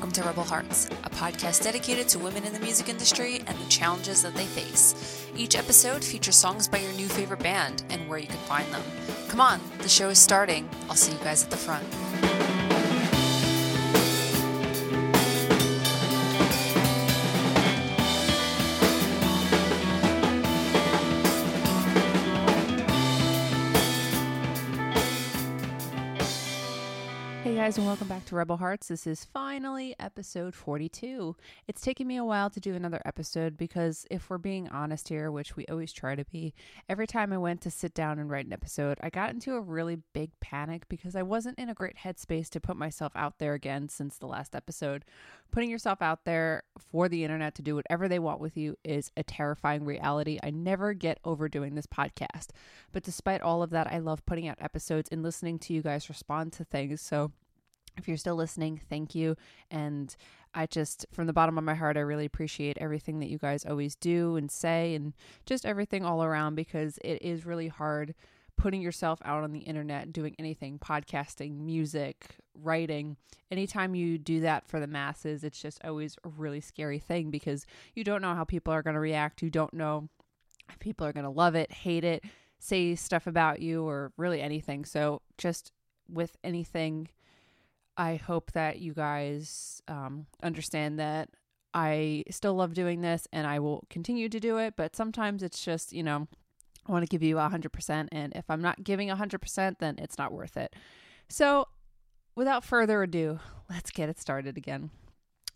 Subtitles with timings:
[0.00, 3.68] welcome to Rebel Hearts, a podcast dedicated to women in the music industry and the
[3.68, 5.26] challenges that they face.
[5.36, 8.80] Each episode features songs by your new favorite band and where you can find them.
[9.28, 10.66] Come on, the show is starting.
[10.88, 11.84] I'll see you guys at the front.
[27.70, 28.88] Guys, and welcome back to Rebel Hearts.
[28.88, 31.36] This is finally episode 42.
[31.68, 35.30] It's taken me a while to do another episode because, if we're being honest here,
[35.30, 36.52] which we always try to be,
[36.88, 39.60] every time I went to sit down and write an episode, I got into a
[39.60, 43.54] really big panic because I wasn't in a great headspace to put myself out there
[43.54, 45.04] again since the last episode.
[45.52, 49.12] Putting yourself out there for the internet to do whatever they want with you is
[49.16, 50.40] a terrifying reality.
[50.42, 52.48] I never get over doing this podcast.
[52.90, 56.08] But despite all of that, I love putting out episodes and listening to you guys
[56.08, 57.00] respond to things.
[57.00, 57.30] So,
[57.96, 59.36] if you're still listening, thank you.
[59.70, 60.14] And
[60.54, 63.64] I just, from the bottom of my heart, I really appreciate everything that you guys
[63.64, 65.12] always do and say and
[65.46, 68.14] just everything all around because it is really hard
[68.60, 73.16] putting yourself out on the internet, doing anything, podcasting, music, writing.
[73.50, 77.64] Anytime you do that for the masses, it's just always a really scary thing because
[77.94, 79.42] you don't know how people are going to react.
[79.42, 80.08] You don't know
[80.68, 82.22] if people are going to love it, hate it,
[82.58, 84.84] say stuff about you, or really anything.
[84.84, 85.72] So, just
[86.08, 87.08] with anything,
[88.00, 91.28] I hope that you guys um, understand that
[91.74, 94.72] I still love doing this and I will continue to do it.
[94.74, 96.26] But sometimes it's just, you know,
[96.86, 98.08] I want to give you 100%.
[98.10, 100.74] And if I'm not giving 100%, then it's not worth it.
[101.28, 101.68] So
[102.34, 104.88] without further ado, let's get it started again.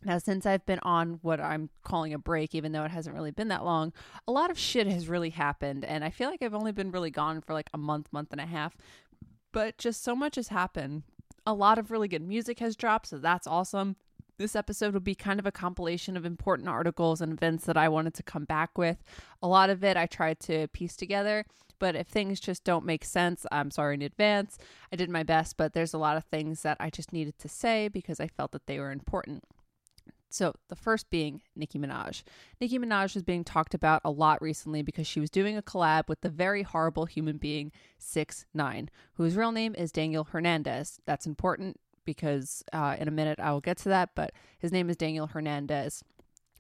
[0.05, 3.31] Now, since I've been on what I'm calling a break, even though it hasn't really
[3.31, 3.95] been that long,
[4.29, 5.83] a lot of shit has really happened.
[5.83, 8.41] And I feel like I've only been really gone for like a month, month and
[8.41, 8.77] a half.
[9.51, 11.05] But just so much has happened
[11.47, 13.97] a lot of really good music has dropped, so that's awesome.
[14.37, 17.89] This episode will be kind of a compilation of important articles and events that I
[17.89, 19.03] wanted to come back with.
[19.43, 21.45] A lot of it I tried to piece together,
[21.79, 24.59] but if things just don't make sense, I'm sorry in advance.
[24.93, 27.49] I did my best, but there's a lot of things that I just needed to
[27.49, 29.45] say because I felt that they were important.
[30.35, 32.25] So, the first being Nicki Minaj.
[32.61, 36.09] Nicki Minaj is being talked about a lot recently because she was doing a collab
[36.09, 40.99] with the very horrible human being 6 9 whose real name is Daniel Hernandez.
[41.07, 44.91] That's important because uh, in a minute I will get to that, but his name
[44.91, 46.03] is Daniel Hernandez.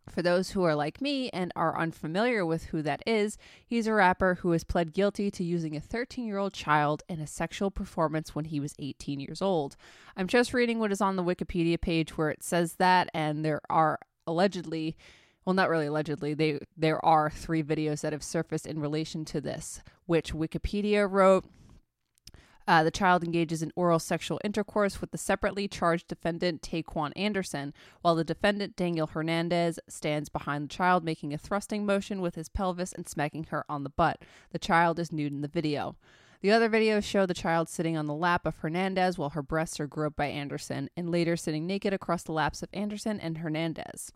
[0.08, 3.92] For those who are like me and are unfamiliar with who that is, he's a
[3.92, 7.70] rapper who has pled guilty to using a 13 year old child in a sexual
[7.70, 9.76] performance when he was 18 years old.
[10.16, 13.60] I'm just reading what is on the Wikipedia page where it says that, and there
[13.70, 14.96] are allegedly
[15.44, 19.38] well not really allegedly they there are three videos that have surfaced in relation to
[19.38, 21.44] this which wikipedia wrote
[22.66, 27.74] uh, the child engages in oral sexual intercourse with the separately charged defendant Taquan Anderson,
[28.02, 32.48] while the defendant Daniel Hernandez stands behind the child, making a thrusting motion with his
[32.48, 34.22] pelvis and smacking her on the butt.
[34.50, 35.96] The child is nude in the video.
[36.40, 39.80] The other videos show the child sitting on the lap of Hernandez while her breasts
[39.80, 44.12] are groped by Anderson, and later sitting naked across the laps of Anderson and Hernandez.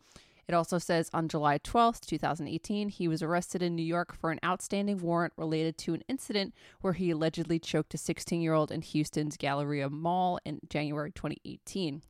[0.49, 4.41] It also says on July 12th, 2018, he was arrested in New York for an
[4.43, 8.81] outstanding warrant related to an incident where he allegedly choked a 16 year old in
[8.81, 12.03] Houston's Galleria Mall in January 2018.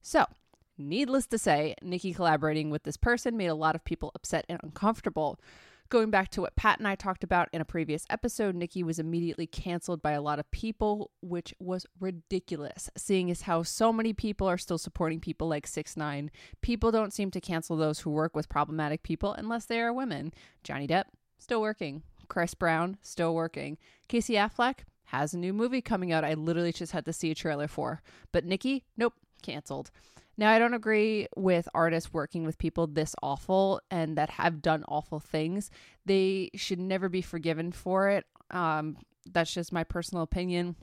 [0.00, 0.26] So,
[0.78, 4.60] needless to say, Nicki collaborating with this person made a lot of people upset and
[4.62, 5.40] uncomfortable.
[5.92, 8.98] Going back to what Pat and I talked about in a previous episode, Nicki was
[8.98, 14.14] immediately canceled by a lot of people, which was ridiculous, seeing as how so many
[14.14, 16.30] people are still supporting people like 6 9
[16.62, 20.32] People don't seem to cancel those who work with problematic people unless they are women.
[20.64, 21.04] Johnny Depp,
[21.38, 22.02] still working.
[22.26, 23.76] Chris Brown, still working.
[24.08, 26.24] Casey Affleck has a new movie coming out.
[26.24, 28.00] I literally just had to see a trailer for.
[28.32, 29.90] But Nicki, nope, canceled.
[30.36, 34.84] Now, I don't agree with artists working with people this awful and that have done
[34.88, 35.70] awful things.
[36.06, 38.24] They should never be forgiven for it.
[38.50, 38.96] Um,
[39.30, 40.76] that's just my personal opinion.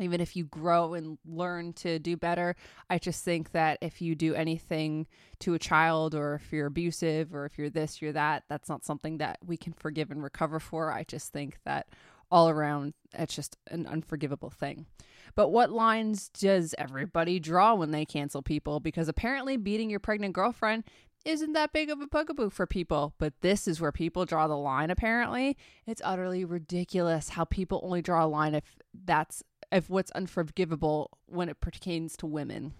[0.00, 2.54] Even if you grow and learn to do better,
[2.88, 5.08] I just think that if you do anything
[5.40, 8.84] to a child or if you're abusive or if you're this, you're that, that's not
[8.84, 10.92] something that we can forgive and recover for.
[10.92, 11.88] I just think that
[12.30, 14.86] all around, it's just an unforgivable thing.
[15.34, 18.80] But what lines does everybody draw when they cancel people?
[18.80, 20.84] Because apparently, beating your pregnant girlfriend
[21.24, 23.14] isn't that big of a bugaboo for people.
[23.18, 25.56] But this is where people draw the line, apparently.
[25.86, 28.64] It's utterly ridiculous how people only draw a line if
[29.04, 32.72] that's if what's unforgivable when it pertains to women.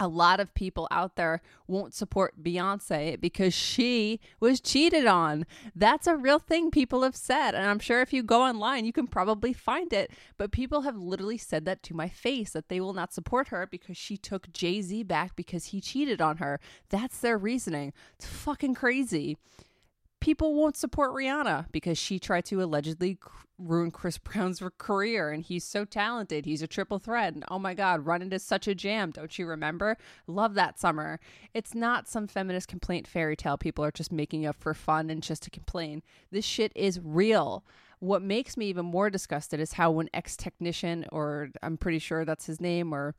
[0.00, 5.46] A lot of people out there won't support Beyonce because she was cheated on.
[5.74, 7.54] That's a real thing people have said.
[7.54, 10.10] And I'm sure if you go online, you can probably find it.
[10.36, 13.66] But people have literally said that to my face that they will not support her
[13.66, 16.60] because she took Jay Z back because he cheated on her.
[16.88, 17.92] That's their reasoning.
[18.16, 19.36] It's fucking crazy
[20.20, 23.18] people won't support Rihanna because she tried to allegedly
[23.58, 26.44] ruin Chris Brown's career and he's so talented.
[26.44, 27.34] He's a triple threat.
[27.34, 29.10] And oh my God, Run is such a jam.
[29.10, 29.96] Don't you remember?
[30.26, 31.20] Love that summer.
[31.54, 35.22] It's not some feminist complaint fairy tale people are just making up for fun and
[35.22, 36.02] just to complain.
[36.30, 37.64] This shit is real.
[38.00, 42.24] What makes me even more disgusted is how when ex technician, or I'm pretty sure
[42.24, 43.16] that's his name, or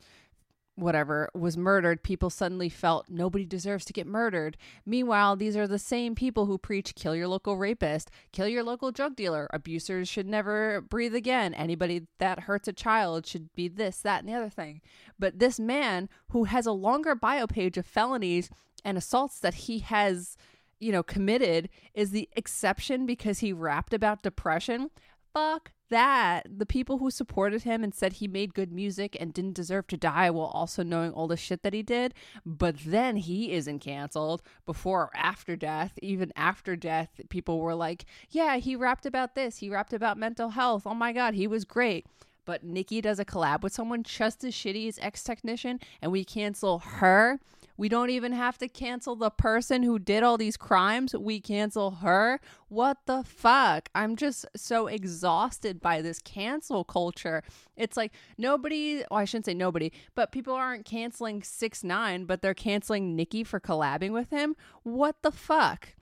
[0.80, 4.58] whatever was murdered, people suddenly felt nobody deserves to get murdered.
[4.86, 8.92] Meanwhile, these are the same people who preach kill your local rapist, kill your local
[8.92, 14.00] drug dealer, abusers should never breathe again, anybody that hurts a child should be this,
[14.00, 14.82] that, and the other thing.
[15.18, 18.50] But this man who has a longer bio page of felonies
[18.86, 20.38] and assaults that he has,
[20.80, 24.90] you know, committed is the exception because he rapped about depression.
[25.34, 29.56] Fuck that the people who supported him and said he made good music and didn't
[29.56, 32.14] deserve to die while also knowing all the shit that he did,
[32.46, 35.98] but then he isn't canceled before or after death.
[36.02, 40.50] Even after death, people were like, yeah, he rapped about this, he rapped about mental
[40.50, 40.84] health.
[40.86, 42.06] Oh my God, he was great.
[42.46, 46.24] But Nicki does a collab with someone just as shitty as Ex Technician, and we
[46.24, 47.40] cancel her
[47.80, 51.16] we don't even have to cancel the person who did all these crimes.
[51.16, 52.42] We cancel her.
[52.68, 53.88] What the fuck?
[53.96, 57.42] I'm just so exhausted by this cancel culture.
[57.78, 62.42] It's like nobody, well, I shouldn't say nobody, but people aren't canceling 6 9 but
[62.42, 64.58] they're canceling Nicki for collabing with him.
[64.84, 65.94] What the fuck?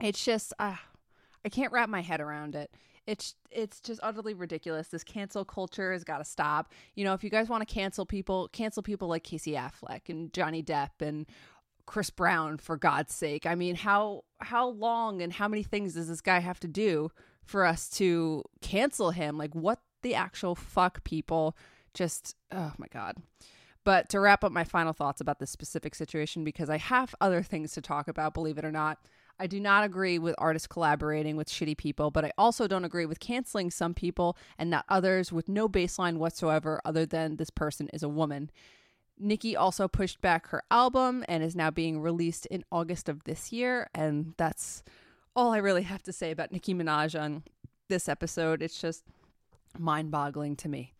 [0.00, 0.76] It's just, uh,
[1.44, 2.70] I can't wrap my head around it
[3.06, 4.88] it's it's just utterly ridiculous.
[4.88, 6.72] This cancel culture has got to stop.
[6.94, 10.32] You know, if you guys want to cancel people, cancel people like Casey Affleck and
[10.32, 11.26] Johnny Depp and
[11.86, 13.46] Chris Brown for God's sake.
[13.46, 17.10] I mean, how how long and how many things does this guy have to do
[17.44, 19.36] for us to cancel him?
[19.36, 21.56] Like what the actual fuck people
[21.94, 23.16] just oh my god.
[23.84, 27.42] But to wrap up my final thoughts about this specific situation because I have other
[27.42, 28.98] things to talk about, believe it or not.
[29.42, 33.06] I do not agree with artists collaborating with shitty people, but I also don't agree
[33.06, 37.88] with canceling some people and not others with no baseline whatsoever other than this person
[37.92, 38.52] is a woman.
[39.18, 43.50] Nicki also pushed back her album and is now being released in August of this
[43.50, 43.90] year.
[43.92, 44.84] And that's
[45.34, 47.42] all I really have to say about Nicki Minaj on
[47.88, 48.62] this episode.
[48.62, 49.02] It's just
[49.76, 50.92] mind boggling to me.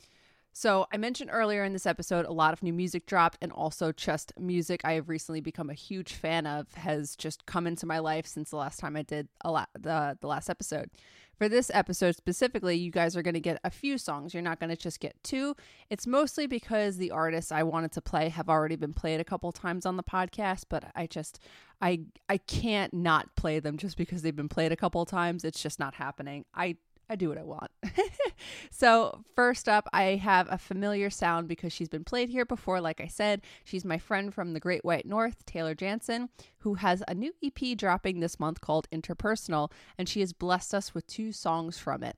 [0.55, 3.91] So, I mentioned earlier in this episode a lot of new music dropped, and also
[3.91, 7.99] just music I have recently become a huge fan of has just come into my
[7.99, 10.91] life since the last time I did a lot the the last episode.
[11.39, 14.33] For this episode specifically, you guys are going to get a few songs.
[14.33, 15.57] You're not going to just get two.
[15.91, 19.51] It's mostly because the artists I wanted to play have already been played a couple
[19.51, 21.41] times on the podcast, but I just
[21.81, 25.45] I I can't not play them just because they've been played a couple times.
[25.45, 26.45] It's just not happening.
[26.55, 26.77] I
[27.13, 27.71] I do what I want.
[28.71, 32.81] so, first up, I have a familiar sound because she's been played here before.
[32.81, 36.31] Like I said, she's my friend from the Great White North, Taylor Janzen,
[36.61, 40.95] who has a new EP dropping this month called Interpersonal, and she has blessed us
[40.95, 42.17] with two songs from it.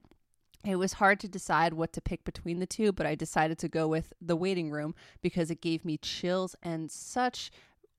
[0.64, 3.68] It was hard to decide what to pick between the two, but I decided to
[3.68, 7.50] go with The Waiting Room because it gave me chills and such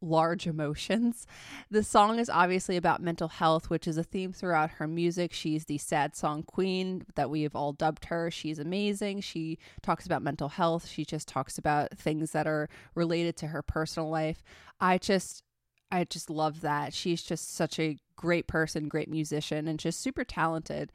[0.01, 1.25] large emotions.
[1.71, 5.33] The song is obviously about mental health, which is a theme throughout her music.
[5.33, 8.29] She's the sad song queen that we have all dubbed her.
[8.29, 9.21] She's amazing.
[9.21, 10.87] She talks about mental health.
[10.87, 14.43] She just talks about things that are related to her personal life.
[14.79, 15.43] I just
[15.91, 16.93] I just love that.
[16.93, 20.91] She's just such a great person, great musician, and just super talented.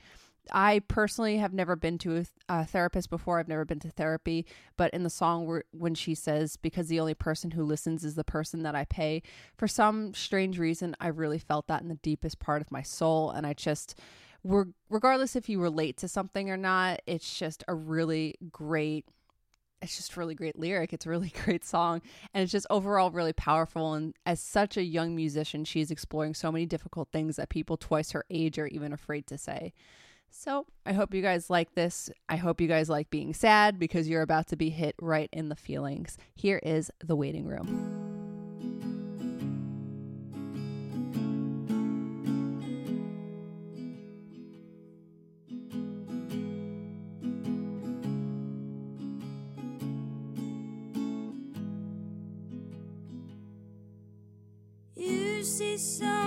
[0.52, 3.38] I personally have never been to a, therapist before.
[3.38, 7.14] I've never been to therapy, but in the song when she says, "Because the only
[7.14, 9.22] person who listens is the person that I pay,"
[9.56, 13.30] for some strange reason, I really felt that in the deepest part of my soul,
[13.30, 13.98] and I just,
[14.88, 19.06] regardless if you relate to something or not, it's just a really great.
[19.82, 20.92] It's just really great lyric.
[20.92, 22.02] It's a really great song.
[22.34, 23.94] And it's just overall really powerful.
[23.94, 28.10] And as such a young musician, she's exploring so many difficult things that people twice
[28.10, 29.72] her age are even afraid to say.
[30.30, 32.08] So I hope you guys like this.
[32.28, 35.48] I hope you guys like being sad because you're about to be hit right in
[35.48, 36.16] the feelings.
[36.34, 38.06] Here is The Waiting Room.
[54.96, 56.19] You see someone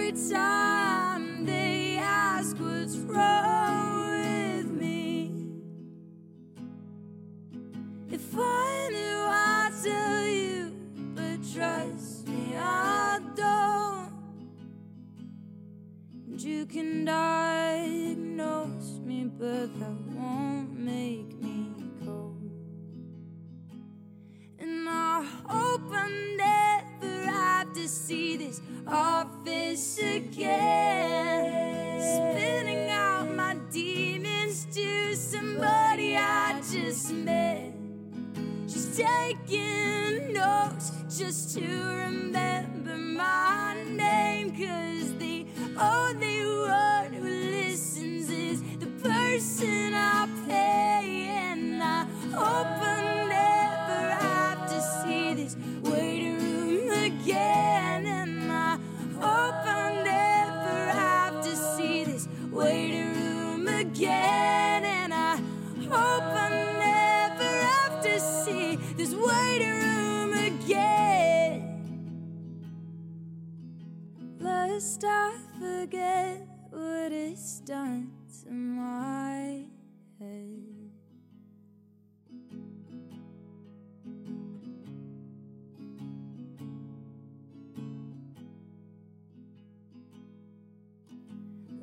[0.00, 5.32] Every time they ask what's wrong with me,
[8.08, 10.72] if I knew I'd tell you,
[11.16, 14.12] but trust me, I don't.
[16.28, 21.74] And you can diagnose me, but that won't make me
[22.04, 22.52] cold.
[24.60, 29.37] And I hope I never have to see this office
[30.00, 32.00] again.
[32.00, 37.72] Spinning out my demons to somebody I just met.
[38.66, 41.97] She's taking notes just to
[75.88, 78.10] forget what it's done
[78.42, 79.62] to my
[80.18, 80.64] head.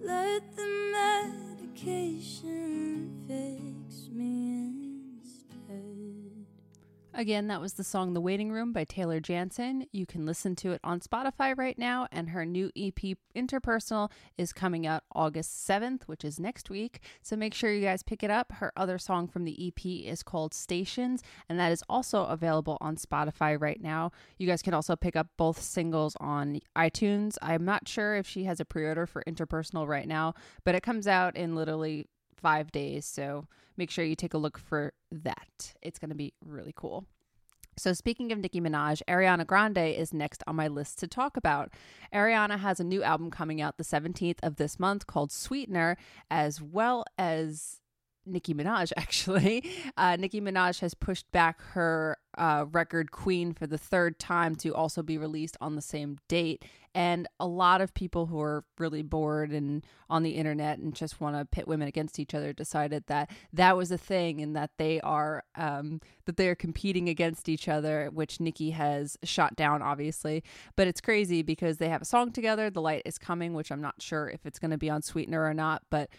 [0.03, 2.54] Let the medication
[7.17, 9.87] Again, that was the song The Waiting Room by Taylor Janzen.
[9.93, 14.51] You can listen to it on Spotify right now, and her new EP, Interpersonal, is
[14.51, 16.99] coming out August 7th, which is next week.
[17.21, 18.51] So make sure you guys pick it up.
[18.51, 22.97] Her other song from the EP is called Stations, and that is also available on
[22.97, 24.11] Spotify right now.
[24.37, 27.37] You guys can also pick up both singles on iTunes.
[27.41, 30.33] I'm not sure if she has a pre order for Interpersonal right now,
[30.65, 32.09] but it comes out in literally
[32.45, 33.07] five days.
[33.07, 35.73] So make sure you take a look for that.
[35.81, 37.07] It's going to be really cool.
[37.75, 41.73] So, speaking of Nicki Minaj, Ariana Grande is next on my list to talk about.
[42.13, 45.97] Ariana has a new album coming out the 17th of this month called Sweetener,
[46.29, 47.81] as well as
[48.25, 49.63] Nicki Minaj, actually.
[49.97, 54.73] Uh, Nicki Minaj has pushed back her uh, record Queen for the third time to
[54.73, 56.65] also be released on the same date.
[56.93, 61.19] And a lot of people who are really bored and on the internet and just
[61.19, 64.71] want to pit women against each other decided that that was a thing and that
[64.77, 69.81] they are um, that they are competing against each other, which Nicki has shot down,
[69.81, 70.41] obviously.
[70.77, 72.69] But it's crazy because they have a song together.
[72.69, 75.43] The Light is Coming, which I'm not sure if it's going to be on Sweetener
[75.43, 76.09] or not, but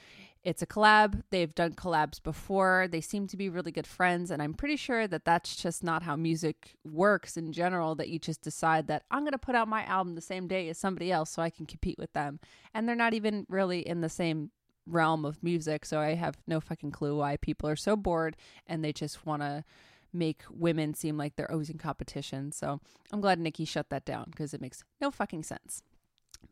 [0.46, 1.24] it's a collab.
[1.30, 2.86] They've done collabs before.
[2.88, 4.30] They seem to be really good friends.
[4.30, 8.20] And I'm pretty sure that that's just not how music works in general, that you
[8.20, 11.10] just decide that I'm going to put out my album the same day as somebody
[11.10, 12.38] else so I can compete with them.
[12.72, 14.52] And they're not even really in the same
[14.86, 15.84] realm of music.
[15.84, 18.36] So I have no fucking clue why people are so bored
[18.68, 19.64] and they just want to
[20.12, 22.52] make women seem like they're always in competition.
[22.52, 22.80] So
[23.12, 25.82] I'm glad Nicki shut that down because it makes no fucking sense.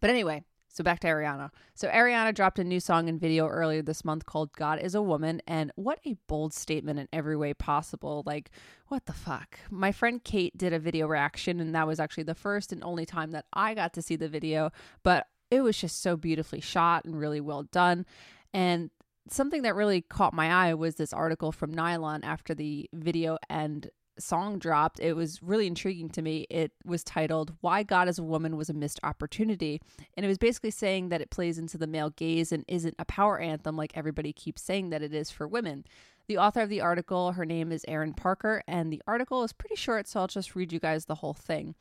[0.01, 0.43] But anyway,
[0.75, 1.51] so back to Ariana.
[1.77, 5.01] So Ariana dropped a new song and video earlier this month called God is a
[5.01, 8.25] Woman and what a bold statement in every way possible.
[8.27, 8.51] Like
[8.89, 9.61] what the fuck?
[9.71, 13.07] My friend Kate did a video reaction and that was actually the first and only
[13.07, 14.73] time that I got to see the video,
[15.05, 18.05] but it was just so beautifully shot and really well done.
[18.53, 18.91] And
[19.29, 23.89] something that really caught my eye was this article from Nylon after the video and
[24.19, 26.47] song dropped, it was really intriguing to me.
[26.51, 29.81] It was titled Why God as a Woman Was a Missed Opportunity.
[30.17, 33.05] And it was basically saying that it plays into the male gaze and isn't a
[33.05, 35.85] power anthem like everybody keeps saying that it is for women.
[36.27, 39.77] The author of the article, her name is Erin Parker, and the article is pretty
[39.77, 41.75] short, so I'll just read you guys the whole thing.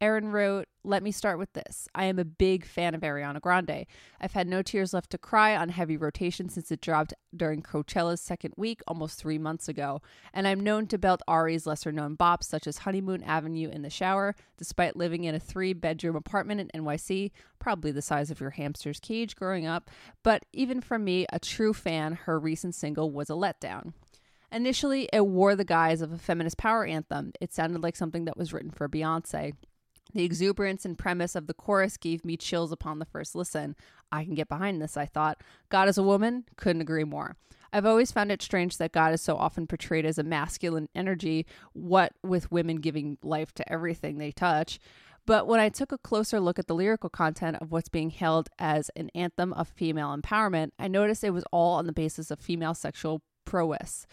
[0.00, 1.86] Erin wrote, Let me start with this.
[1.94, 3.84] I am a big fan of Ariana Grande.
[4.18, 8.22] I've had no tears left to cry on heavy rotation since it dropped during Coachella's
[8.22, 10.00] second week almost three months ago,
[10.32, 13.90] and I'm known to belt Ari's lesser known bops such as Honeymoon Avenue in the
[13.90, 18.50] shower, despite living in a three bedroom apartment in NYC, probably the size of your
[18.50, 19.90] hamster's cage growing up.
[20.22, 23.92] But even for me, a true fan, her recent single was a letdown.
[24.52, 27.32] Initially, it wore the guise of a feminist power anthem.
[27.40, 29.52] It sounded like something that was written for Beyonce.
[30.14, 33.76] The exuberance and premise of the chorus gave me chills upon the first listen.
[34.10, 35.42] I can get behind this, I thought.
[35.68, 36.44] God as a woman?
[36.56, 37.36] Couldn't agree more.
[37.72, 41.46] I've always found it strange that God is so often portrayed as a masculine energy,
[41.72, 44.80] what with women giving life to everything they touch.
[45.26, 48.48] But when I took a closer look at the lyrical content of what's being hailed
[48.58, 52.40] as an anthem of female empowerment, I noticed it was all on the basis of
[52.40, 54.06] female sexual prowess.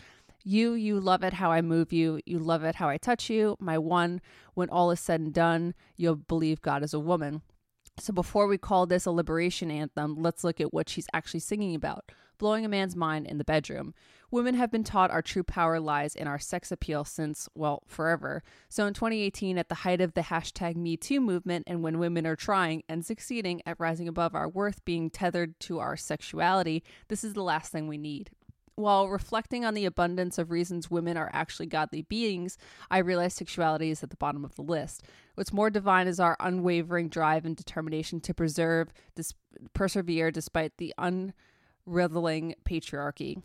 [0.49, 2.21] You, you love it how I move you.
[2.25, 3.57] You love it how I touch you.
[3.59, 4.21] My one,
[4.53, 7.41] when all is said and done, you'll believe God is a woman.
[7.99, 11.75] So before we call this a liberation anthem, let's look at what she's actually singing
[11.75, 13.93] about blowing a man's mind in the bedroom.
[14.29, 18.43] Women have been taught our true power lies in our sex appeal since, well, forever.
[18.69, 22.35] So in 2018, at the height of the hashtag MeToo movement, and when women are
[22.35, 27.33] trying and succeeding at rising above our worth being tethered to our sexuality, this is
[27.33, 28.29] the last thing we need.
[28.77, 32.59] While reflecting on the abundance of reasons women are actually godly beings,
[32.91, 35.01] I realize sexuality is at the bottom of the list.
[35.33, 39.33] What's more divine is our unwavering drive and determination to preserve, dis-
[39.73, 43.41] persevere despite the unriveling patriarchy,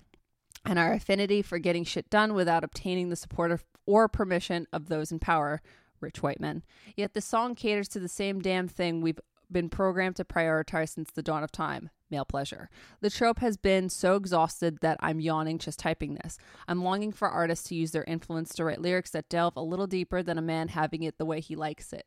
[0.67, 4.91] and our affinity for getting shit done without obtaining the support of, or permission of
[4.91, 5.63] those in power,
[6.03, 6.63] rich white men.
[6.95, 9.21] Yet the song caters to the same damn thing we've
[9.53, 12.69] been programmed to prioritize since the dawn of time male pleasure.
[13.01, 16.39] The trope has been so exhausted that I'm yawning just typing this.
[16.69, 19.89] I'm longing for artists to use their influence to write lyrics that delve a little
[19.89, 22.07] deeper than a man having it the way he likes it.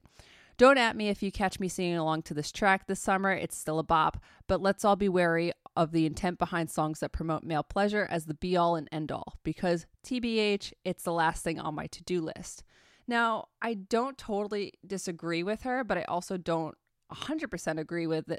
[0.58, 3.58] Don't at me if you catch me singing along to this track this summer, it's
[3.58, 7.43] still a bop, but let's all be wary of the intent behind songs that promote
[7.43, 11.60] male pleasure as the be all and end all, because TBH, it's the last thing
[11.60, 12.63] on my to do list.
[13.05, 16.77] Now, I don't totally disagree with her, but I also don't
[17.12, 18.38] 100% agree with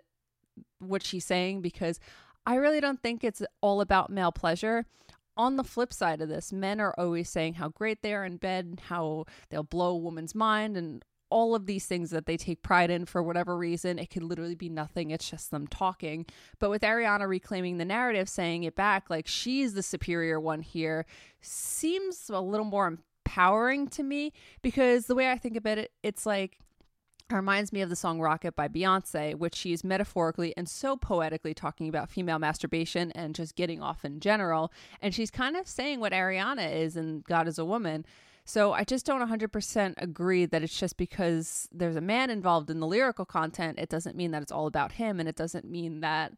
[0.79, 2.01] what she's saying because
[2.45, 4.87] I really don't think it's all about male pleasure.
[5.37, 8.39] On the flip side of this, men are always saying how great they are in
[8.39, 12.37] bed and how they'll blow a woman's mind and all of these things that they
[12.37, 13.99] take pride in for whatever reason.
[13.99, 16.25] It could literally be nothing, it's just them talking.
[16.59, 21.05] But with Ariana reclaiming the narrative, saying it back like she's the superior one here,
[21.41, 26.27] seems a little more empowering to me because the way I think about it, it's
[26.27, 26.59] like
[27.31, 31.89] reminds me of the song Rocket by Beyonce, which she's metaphorically and so poetically talking
[31.89, 34.73] about female masturbation and just getting off in general.
[35.01, 38.07] And she's kind of saying what Ariana is and God is a Woman.
[38.45, 42.79] So I just don't 100% agree that it's just because there's a man involved in
[42.79, 45.19] the lyrical content, it doesn't mean that it's all about him.
[45.19, 46.33] And it doesn't mean that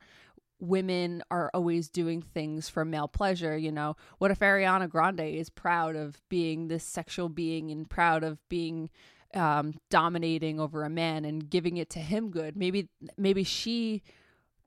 [0.59, 3.59] women are always doing things for male pleasure.
[3.59, 8.25] You know, what if Ariana Grande is proud of being this sexual being and proud
[8.25, 8.89] of being
[9.35, 12.57] um, dominating over a man and giving it to him good.
[12.57, 14.03] Maybe maybe she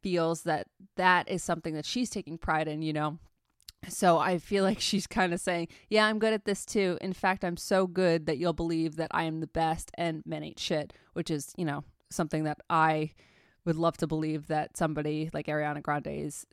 [0.02, 3.20] feels that that is something that she's taking pride in, you know.
[3.88, 6.98] So I feel like she's kind of saying, "Yeah, I'm good at this too.
[7.02, 10.44] In fact, I'm so good that you'll believe that I am the best and men
[10.44, 13.12] ain't shit," which is, you know, something that I
[13.66, 16.46] would love to believe that somebody like Ariana Grande is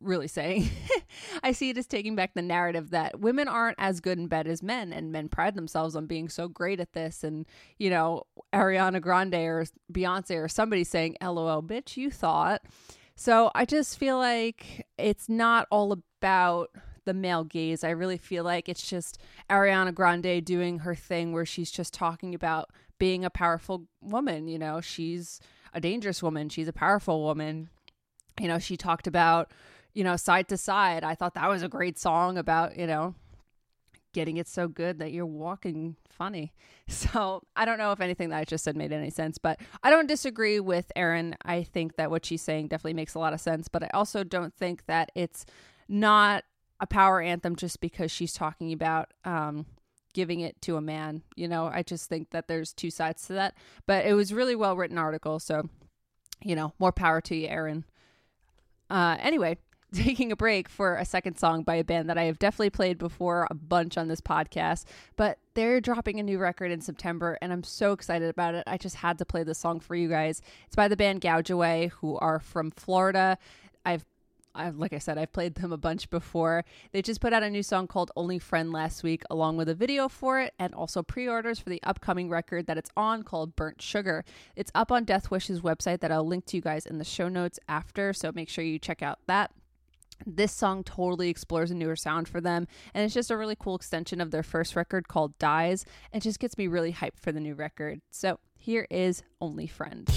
[0.00, 0.68] really saying.
[1.42, 4.46] I see it as taking back the narrative that women aren't as good in bed
[4.46, 7.24] as men, and men pride themselves on being so great at this.
[7.24, 7.46] And,
[7.78, 12.62] you know, Ariana Grande or Beyonce or somebody saying, LOL, bitch, you thought.
[13.16, 16.70] So I just feel like it's not all about
[17.04, 17.84] the male gaze.
[17.84, 22.34] I really feel like it's just Ariana Grande doing her thing where she's just talking
[22.34, 24.48] about being a powerful woman.
[24.48, 25.40] You know, she's
[25.72, 27.68] a dangerous woman, she's a powerful woman.
[28.40, 29.52] You know, she talked about
[29.94, 31.04] you know, side to side.
[31.04, 33.14] I thought that was a great song about, you know,
[34.12, 36.52] getting it so good that you're walking funny.
[36.86, 39.88] So I don't know if anything that I just said made any sense, but I
[39.88, 41.34] don't disagree with Erin.
[41.42, 44.22] I think that what she's saying definitely makes a lot of sense, but I also
[44.22, 45.46] don't think that it's
[45.88, 46.44] not
[46.80, 49.64] a power anthem just because she's talking about um,
[50.12, 51.22] giving it to a man.
[51.36, 53.54] You know, I just think that there's two sides to that,
[53.86, 55.38] but it was really well written article.
[55.38, 55.70] So,
[56.42, 57.86] you know, more power to you, Erin.
[58.90, 59.56] Uh, anyway,
[59.94, 62.98] taking a break for a second song by a band that I have definitely played
[62.98, 64.84] before a bunch on this podcast,
[65.16, 68.64] but they're dropping a new record in September and I'm so excited about it.
[68.66, 70.42] I just had to play this song for you guys.
[70.66, 73.38] It's by the band Gouge Away, who are from Florida.
[73.84, 74.04] I've
[74.54, 76.64] I, like I said, I've played them a bunch before.
[76.92, 79.74] They just put out a new song called Only Friend last week, along with a
[79.74, 83.56] video for it, and also pre orders for the upcoming record that it's on called
[83.56, 84.24] Burnt Sugar.
[84.54, 87.58] It's up on Deathwish's website that I'll link to you guys in the show notes
[87.68, 89.50] after, so make sure you check out that.
[90.26, 93.76] This song totally explores a newer sound for them, and it's just a really cool
[93.76, 97.40] extension of their first record called Dies, and just gets me really hyped for the
[97.40, 98.00] new record.
[98.10, 100.08] So here is Only Friend.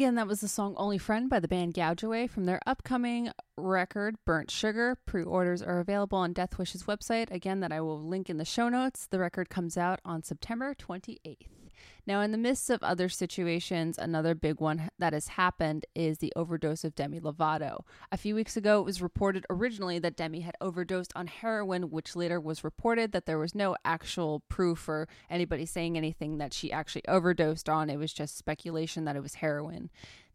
[0.00, 3.30] Again, that was the song Only Friend by the band Gouge Away from their upcoming
[3.58, 4.96] record, Burnt Sugar.
[5.04, 8.70] Pre orders are available on Deathwish's website, again, that I will link in the show
[8.70, 9.06] notes.
[9.06, 11.59] The record comes out on September 28th.
[12.06, 16.32] Now, in the midst of other situations, another big one that has happened is the
[16.34, 17.80] overdose of Demi Lovato.
[18.10, 22.16] A few weeks ago, it was reported originally that Demi had overdosed on heroin, which
[22.16, 26.72] later was reported that there was no actual proof or anybody saying anything that she
[26.72, 27.90] actually overdosed on.
[27.90, 29.90] It was just speculation that it was heroin.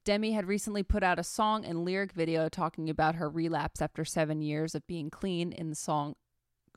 [0.05, 4.05] Demi had recently put out a song and lyric video talking about her relapse after
[4.05, 6.15] seven years of being clean in the song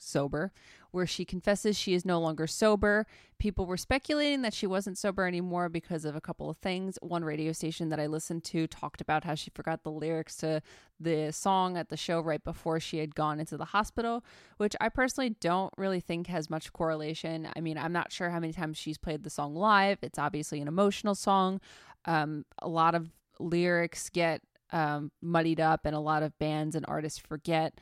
[0.00, 0.52] sober,
[0.90, 3.06] where she confesses she is no longer sober.
[3.38, 6.98] People were speculating that she wasn't sober anymore because of a couple of things.
[7.02, 10.62] One radio station that I listened to talked about how she forgot the lyrics to
[10.98, 14.24] the song at the show right before she had gone into the hospital,
[14.56, 17.48] which I personally don't really think has much correlation.
[17.54, 19.98] I mean, I'm not sure how many times she's played the song live.
[20.02, 21.60] It's obviously an emotional song.
[22.04, 26.84] Um, a lot of lyrics get um, muddied up, and a lot of bands and
[26.88, 27.78] artists forget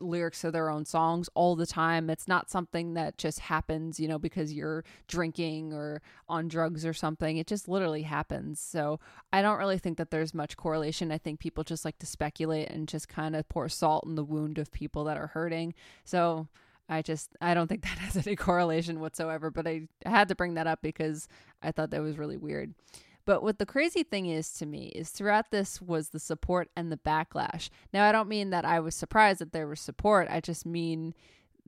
[0.00, 2.10] lyrics to their own songs all the time.
[2.10, 6.92] It's not something that just happens, you know, because you're drinking or on drugs or
[6.92, 7.36] something.
[7.36, 8.60] It just literally happens.
[8.60, 9.00] So
[9.32, 11.12] I don't really think that there's much correlation.
[11.12, 14.24] I think people just like to speculate and just kind of pour salt in the
[14.24, 15.74] wound of people that are hurting.
[16.04, 16.48] So
[16.88, 20.54] I just I don't think that has any correlation whatsoever, but I had to bring
[20.54, 21.28] that up because
[21.62, 22.74] I thought that was really weird.
[23.24, 26.90] But what the crazy thing is to me is throughout this was the support and
[26.90, 27.70] the backlash.
[27.92, 30.28] Now, I don't mean that I was surprised that there was support.
[30.30, 31.14] I just mean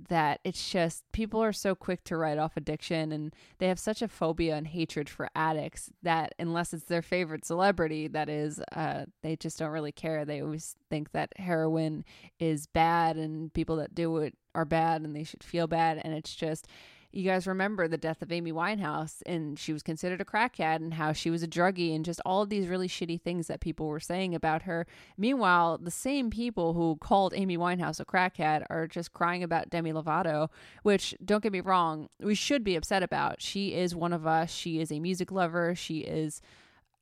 [0.09, 4.03] that it's just people are so quick to write off addiction and they have such
[4.03, 9.05] a phobia and hatred for addicts that unless it's their favorite celebrity that is uh,
[9.23, 12.05] they just don't really care they always think that heroin
[12.39, 16.15] is bad and people that do it are bad and they should feel bad and
[16.15, 16.67] it's just
[17.13, 20.95] you guys remember the death of Amy Winehouse and she was considered a crackhead and
[20.95, 23.87] how she was a druggie and just all of these really shitty things that people
[23.87, 24.87] were saying about her.
[25.19, 29.93] Meanwhile, the same people who called Amy Winehouse a crackhead are just crying about Demi
[29.93, 30.49] Lovato,
[30.83, 33.43] which don't get me wrong, we should be upset about.
[33.43, 34.51] She is one of us.
[34.51, 35.75] She is a music lover.
[35.75, 36.41] She is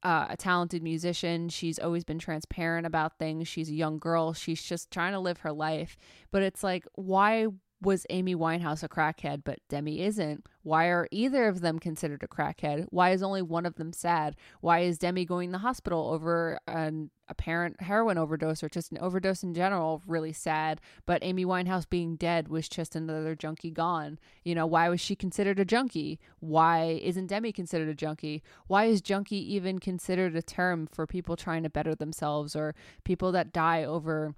[0.03, 1.49] uh, a talented musician.
[1.49, 3.47] She's always been transparent about things.
[3.47, 4.33] She's a young girl.
[4.33, 5.97] She's just trying to live her life.
[6.31, 7.47] But it's like, why
[7.83, 10.47] was Amy Winehouse a crackhead, but Demi isn't?
[10.63, 12.87] Why are either of them considered a crackhead?
[12.91, 14.37] Why is only one of them sad?
[14.61, 18.99] Why is Demi going to the hospital over an apparent heroin overdose or just an
[18.99, 20.83] overdose in general really sad?
[21.07, 24.19] But Amy Winehouse being dead was just another junkie gone.
[24.45, 26.21] You know, why was she considered a junkie?
[26.41, 28.43] Why isn't Demi considered a junkie?
[28.67, 33.33] Why is junkie even considered a term for people trying to better themselves or people
[33.33, 34.35] that die over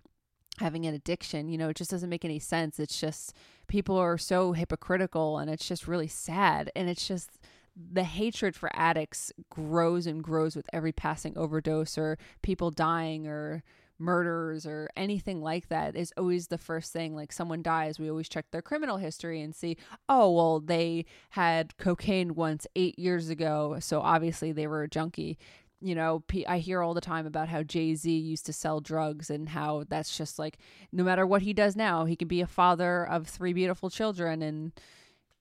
[0.59, 1.49] having an addiction.
[1.49, 2.79] You know, it just doesn't make any sense.
[2.79, 3.35] It's just
[3.69, 6.71] people are so hypocritical and it's just really sad.
[6.77, 7.39] And it's just
[7.75, 13.63] the hatred for addicts grows and grows with every passing overdose or people dying or
[13.99, 18.29] murders or anything like that is always the first thing like someone dies we always
[18.29, 19.77] check their criminal history and see
[20.09, 25.39] oh well they had cocaine once 8 years ago so obviously they were a junkie
[25.83, 29.31] you know, I hear all the time about how Jay Z used to sell drugs
[29.31, 30.59] and how that's just like
[30.93, 34.43] no matter what he does now, he can be a father of three beautiful children
[34.43, 34.73] and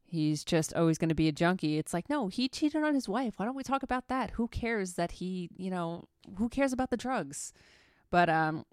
[0.03, 1.77] he's just always going to be a junkie.
[1.77, 3.35] It's like, no, he cheated on his wife.
[3.37, 4.31] Why don't we talk about that?
[4.31, 6.05] Who cares that he, you know,
[6.37, 7.53] who cares about the drugs?
[8.09, 8.65] But um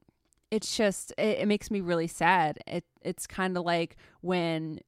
[0.50, 2.58] it's just it, it makes me really sad.
[2.66, 4.80] It it's kind of like when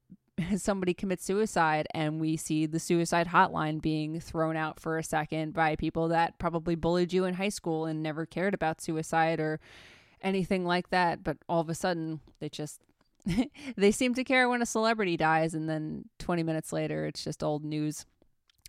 [0.56, 5.52] somebody commits suicide and we see the suicide hotline being thrown out for a second
[5.52, 9.60] by people that probably bullied you in high school and never cared about suicide or
[10.22, 12.80] anything like that but all of a sudden they just
[13.76, 17.42] they seem to care when a celebrity dies and then 20 minutes later it's just
[17.42, 18.06] old news.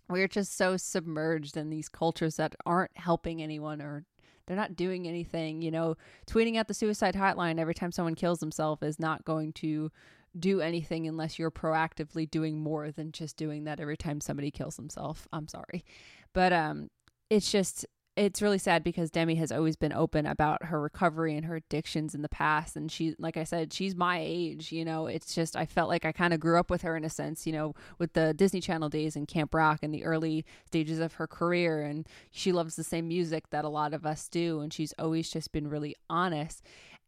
[0.08, 4.04] We're just so submerged in these cultures that aren't helping anyone or
[4.46, 5.96] they're not doing anything you know?
[6.26, 9.90] Tweeting at the suicide hotline every time someone kills themselves is not going to
[10.38, 14.76] do anything unless you're proactively doing more than just doing that every time somebody kills
[14.76, 15.28] himself.
[15.32, 15.84] I'm sorry.
[16.32, 16.90] But um
[17.30, 21.46] it's just it's really sad because Demi has always been open about her recovery and
[21.46, 22.76] her addictions in the past.
[22.76, 25.06] And she like I said she's my age you know?
[25.06, 27.46] It's just I felt like I kind of grew up with her in a sense
[27.46, 31.14] you know with the Disney Channel days and Camp Rock and the early stages of
[31.14, 31.82] her career.
[31.82, 34.60] And she loves the same music that a lot of us do.
[34.60, 36.62] And she's always just been really honest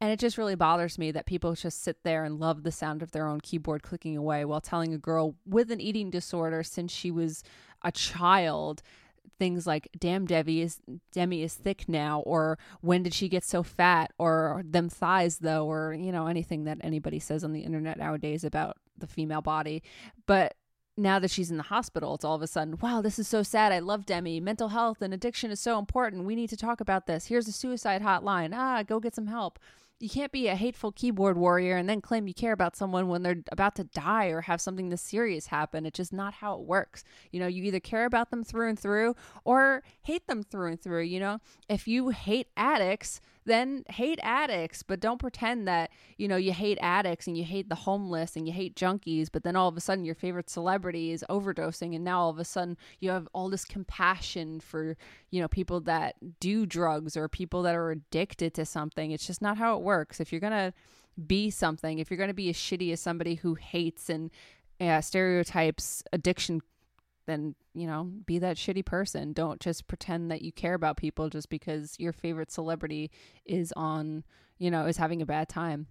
[0.05, 3.03] and it just really bothers me that people just sit there and love the sound
[3.03, 6.93] of their own keyboard clicking away while telling a girl with an eating disorder since
[6.93, 7.43] she was
[7.83, 8.83] a child
[9.39, 10.79] things like damn is
[11.13, 14.13] Demi is thick now or when did she get so fat?
[14.19, 18.45] or them thighs though or you know anything that anybody says on the internet nowadays
[18.45, 19.83] about the female body.
[20.27, 20.55] But
[20.99, 23.43] now that she's in the hospital it's all of a sudden wow this is so
[23.43, 23.73] sad.
[23.73, 24.39] I love demi.
[24.39, 26.25] Mental health and addiction is so important.
[26.25, 27.29] We need to talk about this.
[27.29, 28.53] Here's a suicide hotline.
[28.55, 29.59] Ah go get some help
[30.01, 33.23] you can't be a hateful keyboard warrior and then claim you care about someone when
[33.23, 35.87] they're about to die or have something this serious happen.
[35.87, 37.05] It's just not how it works.
[37.31, 40.81] You know, you either care about them through and through or hate them through and
[40.81, 41.03] through.
[41.03, 46.37] You know, if you hate addicts, then hate addicts, but don't pretend that, you know,
[46.37, 49.69] you hate addicts and you hate the homeless and you hate junkies, but then all
[49.69, 53.11] of a sudden your favorite celebrity is overdosing and now all of a sudden you
[53.11, 54.97] have all this compassion for,
[55.31, 59.11] you know, people that do drugs or people that are addicted to something.
[59.11, 60.21] It's just not how it works.
[60.21, 60.73] If you're going to
[61.27, 64.31] be something, if you're going to be as shitty as somebody who hates and
[64.81, 66.61] uh, stereotypes addiction
[67.27, 71.29] then you know be that shitty person don't just pretend that you care about people
[71.29, 73.11] just because your favorite celebrity
[73.45, 74.25] is on
[74.59, 75.87] you know is having a bad time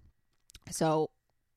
[0.70, 1.10] so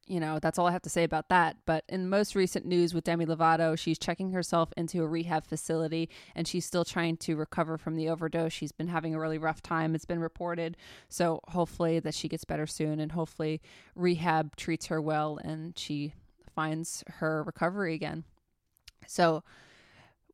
[0.08, 1.58] you know that's all i have to say about that.
[1.66, 6.10] But in most recent news with demi lovato she's checking herself into a rehab facility
[6.36, 8.54] and she's still trying to recover from the overdose.
[8.54, 10.78] She's been having a really rough time it's been reported.
[11.10, 13.62] So hopefully that she gets better soon and hopefully
[13.96, 16.14] rehab treats her well and she
[16.56, 18.24] finds her recovery again.
[19.06, 19.44] So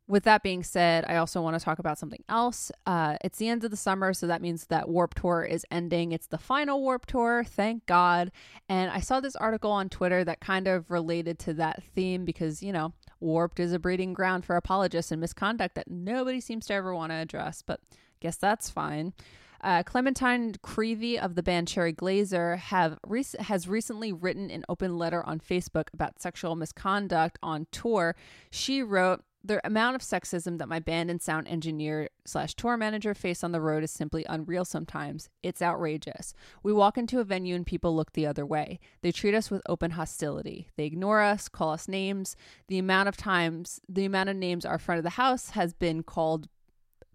[0.08, 2.72] with that being said, I also want to talk about something else.
[2.86, 6.12] Uh, it's the end of the summer, so that means that Warp Tour is ending.
[6.12, 8.32] It's the final Warp Tour, thank God.
[8.68, 12.62] And I saw this article on Twitter that kind of related to that theme because,
[12.62, 16.74] you know, Warped is a breeding ground for apologists and misconduct that nobody seems to
[16.74, 17.80] ever want to address, but
[18.20, 19.13] guess that's fine.
[19.62, 24.98] Uh, Clementine Creevy of the band Cherry Glazerr have rec- has recently written an open
[24.98, 28.13] letter on Facebook about sexual misconduct on tour.
[28.52, 33.13] She wrote, the amount of sexism that my band and sound engineer slash tour manager
[33.13, 35.29] face on the road is simply unreal sometimes.
[35.41, 36.34] It's outrageous.
[36.63, 38.79] We walk into a venue and people look the other way.
[39.01, 40.69] They treat us with open hostility.
[40.77, 42.38] They ignore us, call us names.
[42.69, 46.03] The amount of times, the amount of names our front of the house has been
[46.03, 46.47] called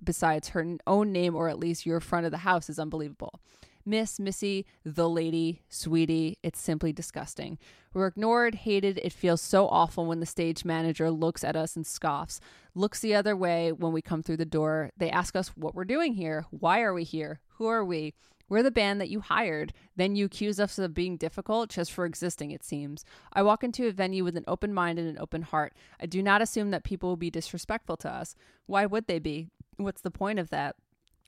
[0.04, 3.40] besides her own name or at least your front of the house is unbelievable.
[3.88, 6.36] Miss, Missy, the lady, sweetie.
[6.42, 7.58] It's simply disgusting.
[7.94, 9.00] We're ignored, hated.
[9.02, 12.38] It feels so awful when the stage manager looks at us and scoffs,
[12.74, 14.90] looks the other way when we come through the door.
[14.98, 16.44] They ask us what we're doing here.
[16.50, 17.40] Why are we here?
[17.54, 18.12] Who are we?
[18.50, 19.72] We're the band that you hired.
[19.96, 23.06] Then you accuse us of being difficult just for existing, it seems.
[23.32, 25.72] I walk into a venue with an open mind and an open heart.
[25.98, 28.34] I do not assume that people will be disrespectful to us.
[28.66, 29.48] Why would they be?
[29.78, 30.76] What's the point of that?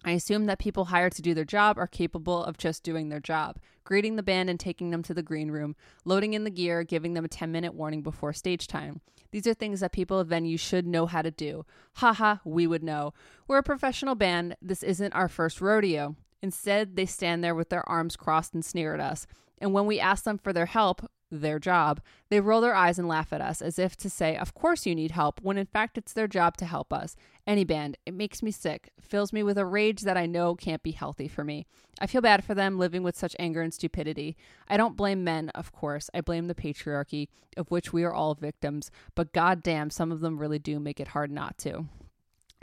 [0.04, 3.20] I assume that people hired to do their job are capable of just doing their
[3.20, 6.84] job, greeting the band and taking them to the green room, loading in the gear,
[6.84, 9.02] giving them a 10 minute warning before stage time.
[9.30, 11.64] These are things that people at venues should know how to do.
[11.96, 13.12] Haha, we would know.
[13.46, 14.56] We're a professional band.
[14.62, 16.16] This isn't our first rodeo.
[16.42, 19.26] Instead, they stand there with their arms crossed and sneer at us.
[19.58, 23.08] And when we ask them for their help, their job, they roll their eyes and
[23.08, 25.98] laugh at us as if to say, Of course you need help, when in fact
[25.98, 27.16] it's their job to help us.
[27.46, 30.82] Any band, it makes me sick, fills me with a rage that I know can't
[30.82, 31.66] be healthy for me.
[32.00, 34.36] I feel bad for them living with such anger and stupidity.
[34.68, 36.10] I don't blame men, of course.
[36.14, 40.38] I blame the patriarchy, of which we are all victims, but goddamn, some of them
[40.38, 41.86] really do make it hard not to.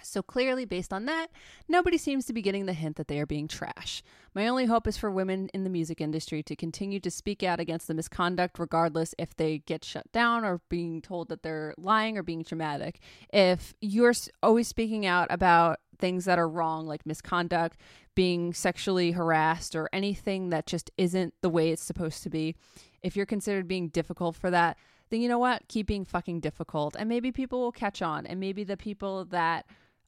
[0.03, 1.27] So clearly, based on that,
[1.67, 4.03] nobody seems to be getting the hint that they are being trash.
[4.35, 7.59] My only hope is for women in the music industry to continue to speak out
[7.59, 12.17] against the misconduct, regardless if they get shut down or being told that they're lying
[12.17, 12.99] or being dramatic.
[13.33, 17.77] If you're always speaking out about things that are wrong, like misconduct,
[18.13, 22.55] being sexually harassed, or anything that just isn't the way it's supposed to be,
[23.01, 24.77] if you're considered being difficult for that,
[25.09, 25.67] then you know what?
[25.67, 26.95] Keep being fucking difficult.
[26.99, 28.25] And maybe people will catch on.
[28.25, 29.65] And maybe the people that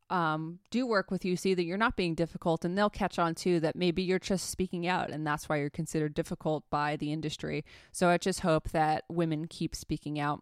[0.10, 3.36] um, do work with you see that you're not being difficult and they'll catch on
[3.36, 7.12] too that maybe you're just speaking out and that's why you're considered difficult by the
[7.12, 7.64] industry.
[7.92, 10.42] So I just hope that women keep speaking out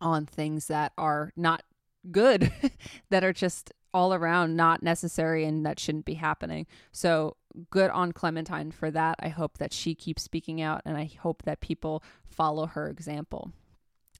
[0.00, 1.62] on things that are not
[2.10, 2.52] good,
[3.10, 6.66] that are just all around not necessary and that shouldn't be happening.
[6.92, 7.36] So
[7.70, 9.16] good on Clementine for that.
[9.20, 13.52] I hope that she keeps speaking out and I hope that people follow her example.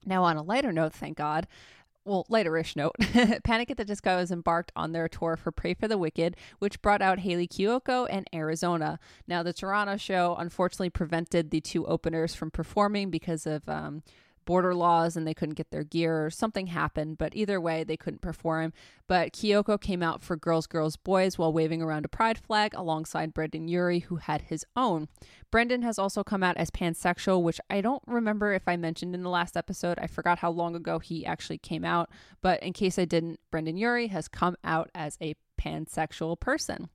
[0.05, 1.47] Now, on a lighter note, thank God,
[2.07, 2.95] well, later-ish note,
[3.43, 6.81] Panic at the Disco has embarked on their tour for Pray for the Wicked, which
[6.81, 8.99] brought out Hayley Kiyoko and Arizona.
[9.27, 14.03] Now, the Toronto show unfortunately prevented the two openers from performing because of um,
[14.47, 17.97] border laws and they couldn't get their gear or something happened, but either way, they
[17.97, 18.73] couldn't perform.
[19.05, 23.33] But Kiyoko came out for Girls, Girls, Boys while waving around a pride flag alongside
[23.33, 25.09] Brendon Urie, who had his own.
[25.51, 29.21] Brendon has also come out as pansexual, which I don't remember if I mentioned in
[29.21, 29.99] the last episode.
[29.99, 32.09] I forgot how long ago he actually came out,
[32.41, 36.89] but in case I didn't, Brendon Urie has come out as a pansexual person.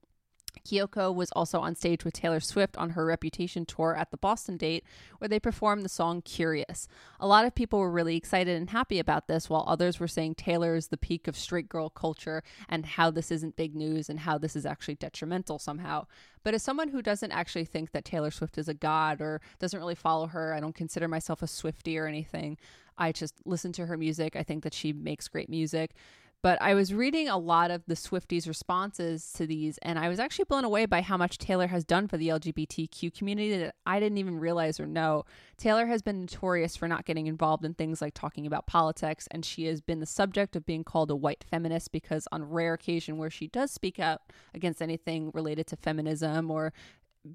[0.60, 4.56] Kiyoko was also on stage with Taylor Swift on her Reputation tour at the Boston
[4.56, 4.84] date,
[5.18, 6.88] where they performed the song Curious.
[7.20, 10.36] A lot of people were really excited and happy about this, while others were saying
[10.36, 14.20] Taylor is the peak of straight girl culture and how this isn't big news and
[14.20, 16.06] how this is actually detrimental somehow.
[16.44, 19.78] But as someone who doesn't actually think that Taylor Swift is a god or doesn't
[19.78, 22.58] really follow her, I don't consider myself a Swiftie or anything.
[22.98, 24.36] I just listen to her music.
[24.36, 25.94] I think that she makes great music.
[26.42, 30.18] But I was reading a lot of the Swifties' responses to these, and I was
[30.18, 34.00] actually blown away by how much Taylor has done for the LGBTQ community that I
[34.00, 35.24] didn't even realize or know.
[35.56, 39.44] Taylor has been notorious for not getting involved in things like talking about politics, and
[39.44, 43.18] she has been the subject of being called a white feminist because, on rare occasion
[43.18, 46.72] where she does speak out against anything related to feminism or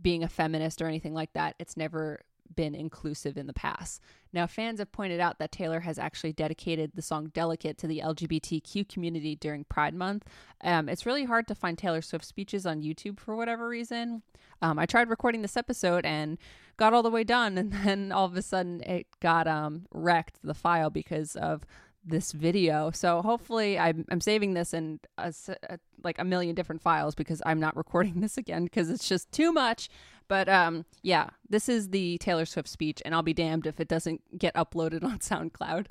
[0.01, 2.19] being a feminist or anything like that, it's never
[2.55, 4.01] been inclusive in the past.
[4.33, 8.01] Now, fans have pointed out that Taylor has actually dedicated the song Delicate to the
[8.03, 10.25] LGBTQ community during Pride Month.
[10.61, 14.23] Um, it's really hard to find Taylor Swift speeches on YouTube for whatever reason.
[14.61, 16.37] Um, I tried recording this episode and
[16.77, 20.39] got all the way done, and then all of a sudden it got um, wrecked,
[20.43, 21.65] the file, because of
[22.07, 22.91] this video.
[22.91, 25.33] So hopefully I'm, I'm saving this in a,
[25.69, 29.31] a, like a million different files because I'm not recording this again because it's just
[29.31, 29.89] too much.
[30.27, 33.87] But um, yeah, this is the Taylor Swift speech, and I'll be damned if it
[33.87, 35.87] doesn't get uploaded on SoundCloud.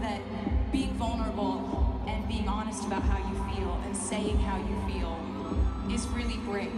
[0.00, 5.18] That being vulnerable and being honest about how you feel and saying how you feel
[5.94, 6.72] is really brave.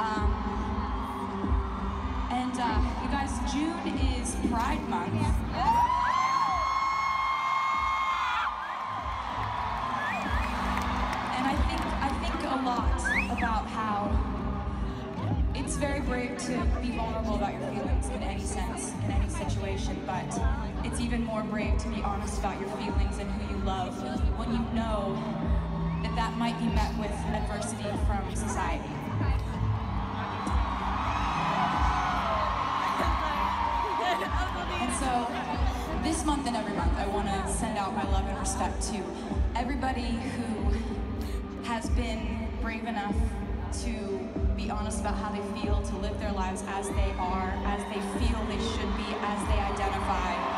[0.00, 0.50] Um,
[2.30, 5.12] and uh, you guys, June is Pride Month.
[11.36, 13.00] And I think I think a lot
[13.36, 14.39] about how
[15.70, 19.96] it's very brave to be vulnerable about your feelings in any sense, in any situation,
[20.04, 20.26] but
[20.84, 23.96] it's even more brave to be honest about your feelings and who you love
[24.36, 25.14] when you know
[26.02, 28.90] that that might be met with adversity from society.
[34.82, 38.36] And so, this month and every month, I want to send out my love and
[38.40, 39.00] respect to
[39.54, 43.14] everybody who has been brave enough
[43.72, 44.18] to
[44.56, 48.00] be honest about how they feel, to live their lives as they are, as they
[48.18, 50.49] feel they should be, as they identify.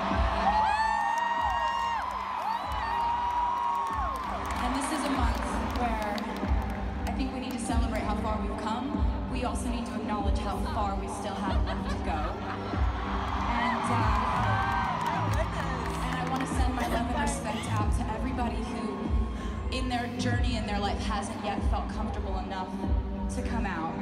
[22.13, 22.69] Comfortable enough
[23.35, 23.95] to come out.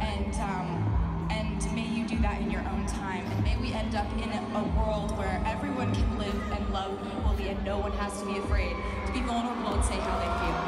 [0.00, 3.24] And um, and may you do that in your own time.
[3.24, 6.98] And may we end up in a, a world where everyone can live and love
[7.06, 8.74] equally, and no one has to be afraid
[9.06, 10.58] to be vulnerable and say how they feel.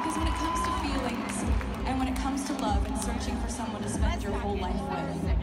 [0.00, 1.44] Because when it comes to feelings,
[1.84, 4.80] and when it comes to love and searching for someone to spend your whole life
[4.80, 5.35] with,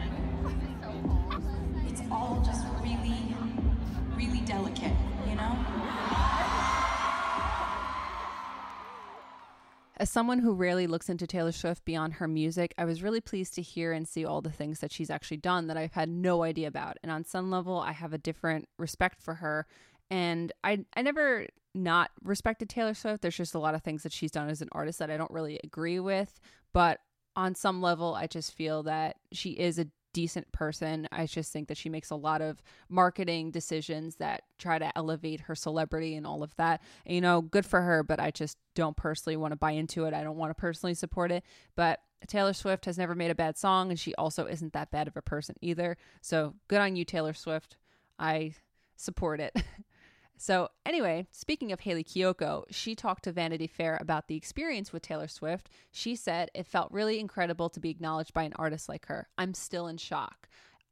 [10.04, 13.54] As someone who rarely looks into Taylor Swift beyond her music, I was really pleased
[13.54, 16.42] to hear and see all the things that she's actually done that I've had no
[16.42, 16.98] idea about.
[17.02, 19.66] And on some level, I have a different respect for her.
[20.10, 23.22] And I I never not respected Taylor Swift.
[23.22, 25.30] There's just a lot of things that she's done as an artist that I don't
[25.30, 26.38] really agree with,
[26.74, 27.00] but
[27.34, 31.06] on some level, I just feel that she is a decent person.
[31.12, 35.40] I just think that she makes a lot of marketing decisions that try to elevate
[35.40, 36.80] her celebrity and all of that.
[37.04, 40.06] And, you know, good for her, but I just don't personally want to buy into
[40.06, 40.14] it.
[40.14, 41.44] I don't want to personally support it.
[41.76, 45.08] But Taylor Swift has never made a bad song, and she also isn't that bad
[45.08, 45.98] of a person either.
[46.22, 47.76] So good on you, Taylor Swift.
[48.18, 48.54] I
[48.96, 49.54] support it.
[50.36, 55.02] So, anyway, speaking of Hayley Kiyoko, she talked to Vanity Fair about the experience with
[55.02, 55.70] Taylor Swift.
[55.92, 59.28] She said it felt really incredible to be acknowledged by an artist like her.
[59.38, 60.48] I'm still in shock.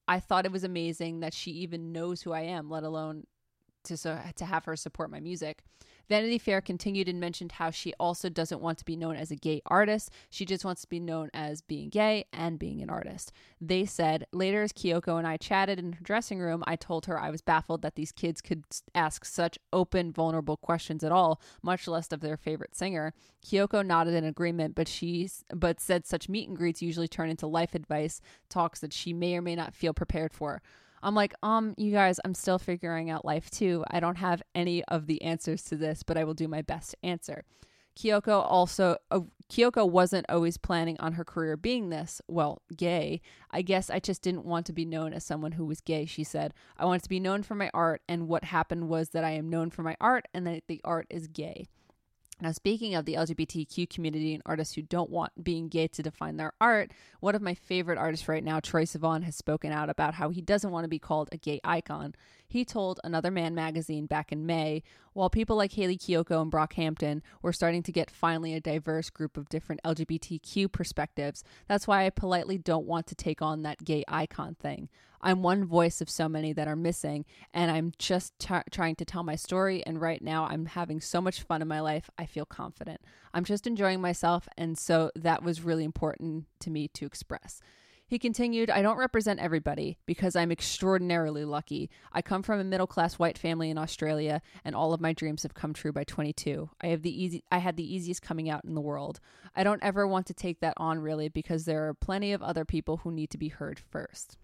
[0.06, 3.26] I thought it was amazing that she even knows who I am, let alone
[3.84, 5.62] to so, to have her support my music.
[6.12, 9.34] Vanity Fair continued and mentioned how she also doesn't want to be known as a
[9.34, 10.10] gay artist.
[10.28, 13.32] She just wants to be known as being gay and being an artist.
[13.62, 17.18] They said later, as Kiyoko and I chatted in her dressing room, I told her
[17.18, 21.88] I was baffled that these kids could ask such open, vulnerable questions at all, much
[21.88, 23.14] less of their favorite singer.
[23.42, 27.46] Kiyoko nodded in agreement, but she but said such meet and greets usually turn into
[27.46, 30.60] life advice talks that she may or may not feel prepared for.
[31.02, 33.84] I'm like, um, you guys, I'm still figuring out life too.
[33.90, 36.90] I don't have any of the answers to this, but I will do my best
[36.90, 37.44] to answer.
[37.96, 43.20] Kiyoko also uh, Kiyoko wasn't always planning on her career being this, well, gay.
[43.50, 46.24] I guess I just didn't want to be known as someone who was gay, she
[46.24, 46.54] said.
[46.78, 49.50] I wanted to be known for my art and what happened was that I am
[49.50, 51.66] known for my art and that the art is gay.
[52.42, 56.38] Now, speaking of the LGBTQ community and artists who don't want being gay to define
[56.38, 56.90] their art,
[57.20, 60.40] one of my favorite artists right now, Troye Sivan, has spoken out about how he
[60.40, 62.16] doesn't want to be called a gay icon.
[62.52, 64.82] He told Another Man magazine back in May,
[65.14, 69.38] while people like Hayley Kiyoko and Brockhampton were starting to get finally a diverse group
[69.38, 74.04] of different LGBTQ perspectives, that's why I politely don't want to take on that gay
[74.06, 74.90] icon thing.
[75.22, 77.24] I'm one voice of so many that are missing,
[77.54, 79.82] and I'm just t- trying to tell my story.
[79.86, 82.10] And right now, I'm having so much fun in my life.
[82.18, 83.00] I feel confident.
[83.32, 87.62] I'm just enjoying myself, and so that was really important to me to express.
[88.12, 91.88] He continued, I don't represent everybody because I'm extraordinarily lucky.
[92.12, 95.44] I come from a middle class white family in Australia and all of my dreams
[95.44, 96.68] have come true by 22.
[96.82, 99.18] I have the easy I had the easiest coming out in the world.
[99.56, 102.66] I don't ever want to take that on really because there are plenty of other
[102.66, 104.36] people who need to be heard first.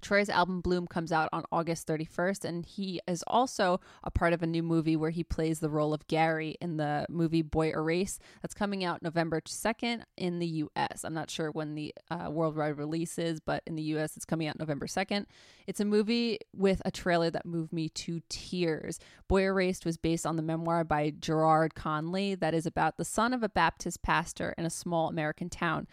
[0.00, 4.42] Troye's album Bloom comes out on August 31st, and he is also a part of
[4.42, 8.20] a new movie where he plays the role of Gary in the movie Boy Erased.
[8.42, 11.04] That's coming out November 2nd in the US.
[11.04, 14.48] I'm not sure when the uh, worldwide release is, but in the US, it's coming
[14.48, 15.26] out November 2nd.
[15.66, 18.98] It's a movie with a trailer that moved me to tears.
[19.28, 23.32] Boy Erased was based on the memoir by Garrard Conley that is about the son
[23.32, 25.86] of a Baptist pastor in a small American town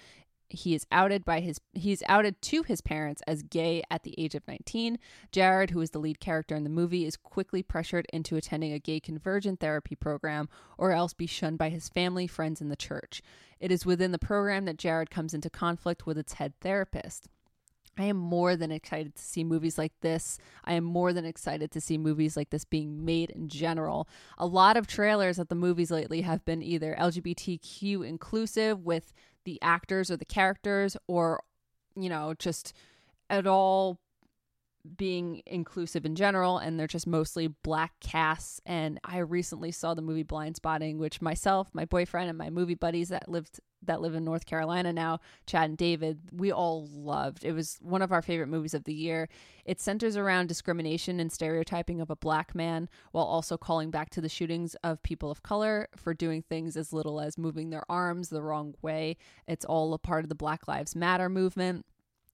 [0.54, 4.36] he is outed by his he's outed to his parents as gay at the age
[4.36, 4.98] of 19
[5.32, 8.80] jared who is the lead character in the movie is quickly pressured into attending a
[8.80, 10.48] gay conversion therapy program
[10.78, 13.22] or else be shunned by his family friends and the church.
[13.60, 17.28] It is within the program that jared comes into conflict with its head therapist
[17.98, 20.40] I am more than excited to see movies like this.
[20.66, 24.08] I am more than excited to see movies like this being made in general.
[24.38, 29.14] A lot of trailers at the movies lately have been either LGBTQ inclusive with
[29.46, 31.44] the actors or the characters or
[31.96, 32.74] you know just
[33.30, 34.00] at all
[34.98, 40.02] being inclusive in general and they're just mostly black casts and i recently saw the
[40.02, 44.16] movie blind spotting which myself my boyfriend and my movie buddies that lived that live
[44.16, 48.22] in north carolina now chad and david we all loved it was one of our
[48.22, 49.30] favorite movies of the year.
[49.66, 54.22] It centers around discrimination and stereotyping of a black man while also calling back to
[54.22, 58.30] the shootings of people of color for doing things as little as moving their arms
[58.30, 59.18] the wrong way.
[59.48, 61.86] It's all a part of the black lives matter movement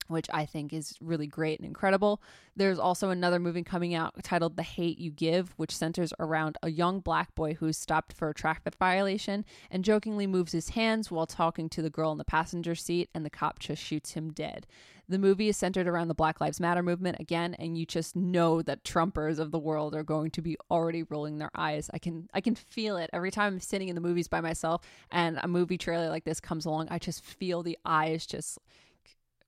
[0.10, 2.22] which I think is really great and incredible.
[2.56, 6.70] There's also another movie coming out titled The Hate U Give, which centers around a
[6.70, 11.26] young black boy who's stopped for a traffic violation and jokingly moves his hands while
[11.26, 14.68] talking to the girl in the passenger seat, and the cop just shoots him dead.
[15.10, 18.62] The movie is centered around the Black Lives Matter movement again, and you just know
[18.62, 21.90] that Trumpers of the world are going to be already rolling their eyes.
[21.92, 24.84] I can I can feel it every time I'm sitting in the movies by myself
[25.12, 26.90] and a movie trailer like this comes along.
[26.92, 28.60] I just feel the eyes just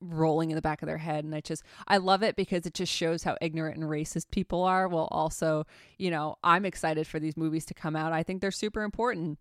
[0.02, 2.74] rolling in the back of their head and I just I love it because it
[2.74, 5.66] just shows how ignorant and racist people are while also,
[5.98, 8.12] you know, I'm excited for these movies to come out.
[8.12, 9.38] I think they're super important.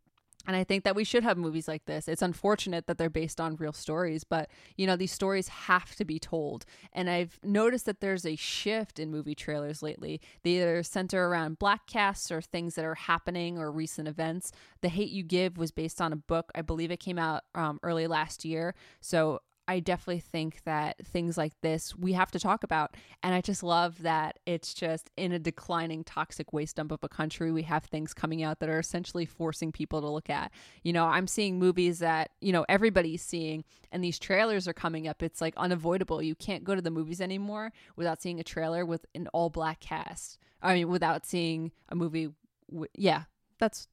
[0.47, 2.09] And I think that we should have movies like this.
[2.09, 6.05] It's unfortunate that they're based on real stories, but you know, these stories have to
[6.05, 6.65] be told.
[6.93, 10.21] And I've noticed that there's a shift in movie trailers lately.
[10.43, 14.51] They either center around black casts or things that are happening or recent events.
[14.81, 16.51] The Hate U Give was based on a book.
[16.55, 18.75] I believe it came out um, early last year.
[19.01, 19.41] So
[19.71, 22.97] I definitely think that things like this we have to talk about.
[23.23, 27.09] And I just love that it's just in a declining toxic waste dump of a
[27.09, 27.53] country.
[27.53, 30.51] We have things coming out that are essentially forcing people to look at.
[30.83, 33.63] You know, I'm seeing movies that, you know, everybody's seeing,
[33.93, 35.23] and these trailers are coming up.
[35.23, 36.21] It's like unavoidable.
[36.21, 39.79] You can't go to the movies anymore without seeing a trailer with an all black
[39.79, 40.37] cast.
[40.61, 42.31] I mean, without seeing a movie.
[42.73, 43.23] W- yeah,
[43.61, 43.87] that's.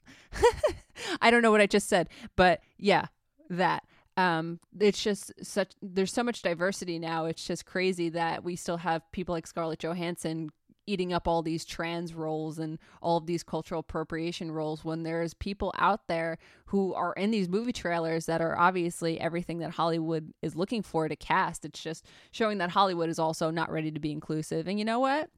[1.22, 3.06] I don't know what I just said, but yeah,
[3.52, 3.84] that
[4.18, 8.78] um it's just such there's so much diversity now it's just crazy that we still
[8.78, 10.52] have people like scarlett johansson
[10.88, 15.34] eating up all these trans roles and all of these cultural appropriation roles when there's
[15.34, 16.38] people out there
[16.68, 21.08] who are in these movie trailers that are obviously everything that Hollywood is looking for
[21.10, 21.66] to cast.
[21.66, 24.68] It's just showing that Hollywood is also not ready to be inclusive.
[24.68, 25.30] And you know what?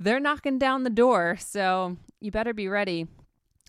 [0.00, 3.06] They're knocking down the door, so you better be ready.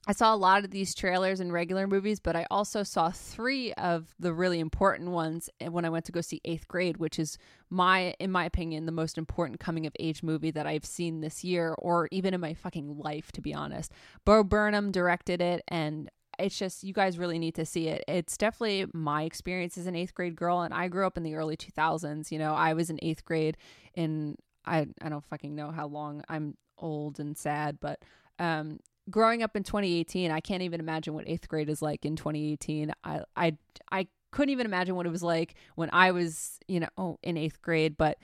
[0.10, 3.74] I saw a lot of these trailers in regular movies, but I also saw three
[3.74, 7.38] of the really important ones when I went to go see Eighth Grade, which is
[7.70, 11.44] my, in my opinion, the most important coming of age movie that I've seen this
[11.44, 13.92] year or even in my fucking life, to be honest.
[14.26, 18.04] Bo Burnham directed it, and it's just you guys really need to see it.
[18.08, 21.36] It's definitely my experience as an eighth grade girl, and I grew up in the
[21.36, 22.32] early 2000s.
[22.32, 23.58] You know, I was in eighth grade
[23.94, 26.24] in I I don't fucking know how long.
[26.28, 28.00] I'm old and sad, but
[28.40, 28.80] um,
[29.10, 32.94] growing up in 2018, I can't even imagine what eighth grade is like in 2018.
[33.04, 33.58] I I
[33.92, 37.38] I couldn't even imagine what it was like when I was, you know, oh, in
[37.38, 37.98] eighth grade.
[37.98, 38.18] But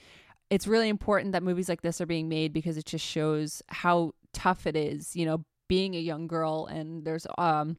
[0.49, 4.13] it's really important that movies like this are being made because it just shows how
[4.33, 6.67] tough it is, you know, being a young girl.
[6.67, 7.77] And there's um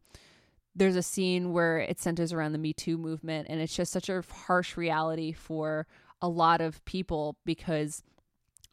[0.74, 4.08] there's a scene where it centers around the Me Too movement, and it's just such
[4.08, 5.86] a harsh reality for
[6.20, 8.02] a lot of people because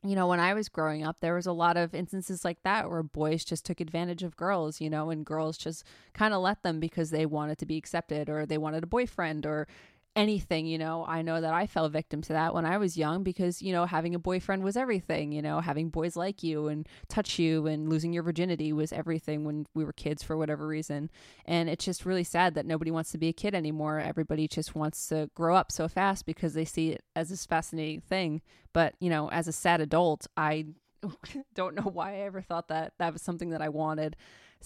[0.03, 2.89] you know, when I was growing up, there was a lot of instances like that
[2.89, 6.61] where boys just took advantage of girls, you know, and girls just kind of let
[6.61, 9.67] them because they wanted to be accepted or they wanted a boyfriend or
[10.15, 11.05] anything, you know.
[11.07, 13.85] I know that I fell victim to that when I was young because, you know,
[13.85, 17.89] having a boyfriend was everything, you know, having boys like you and touch you and
[17.89, 21.09] losing your virginity was everything when we were kids for whatever reason.
[21.45, 23.99] And it's just really sad that nobody wants to be a kid anymore.
[23.99, 28.01] Everybody just wants to grow up so fast because they see it as this fascinating
[28.01, 28.41] thing.
[28.73, 30.67] But, you know, as a sad adult, I
[31.55, 34.15] don't know why I ever thought that that was something that I wanted.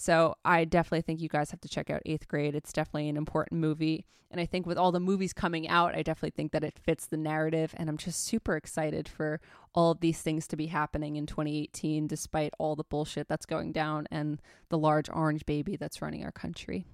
[0.00, 2.54] So I definitely think you guys have to check out Eighth Grade.
[2.54, 4.06] It's definitely an important movie.
[4.30, 7.06] And I think with all the movies coming out, I definitely think that it fits
[7.06, 7.74] the narrative.
[7.76, 9.40] And I'm just super excited for
[9.74, 13.72] all of these things to be happening in 2018, despite all the bullshit that's going
[13.72, 16.86] down and the large orange baby that's running our country.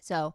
[0.00, 0.34] So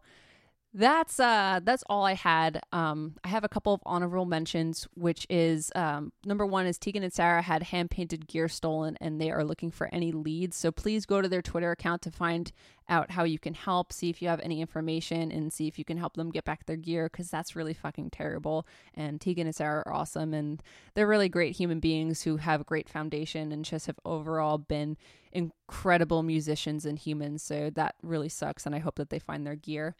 [0.72, 2.62] that's uh that's all I had.
[2.72, 7.02] Um I have a couple of honorable mentions, which is um number one is Tegan
[7.02, 10.56] and Sara had hand painted gear stolen and they are looking for any leads.
[10.56, 12.52] So please go to their Twitter account to find
[12.88, 15.84] out how you can help, see if you have any information and see if you
[15.84, 18.64] can help them get back their gear because that's really fucking terrible.
[18.94, 20.62] And Tegan and Sara are awesome and
[20.94, 24.96] they're really great human beings who have a great foundation and just have overall been
[25.32, 27.42] incredible musicians and humans.
[27.42, 29.96] So that really sucks and I hope that they find their gear.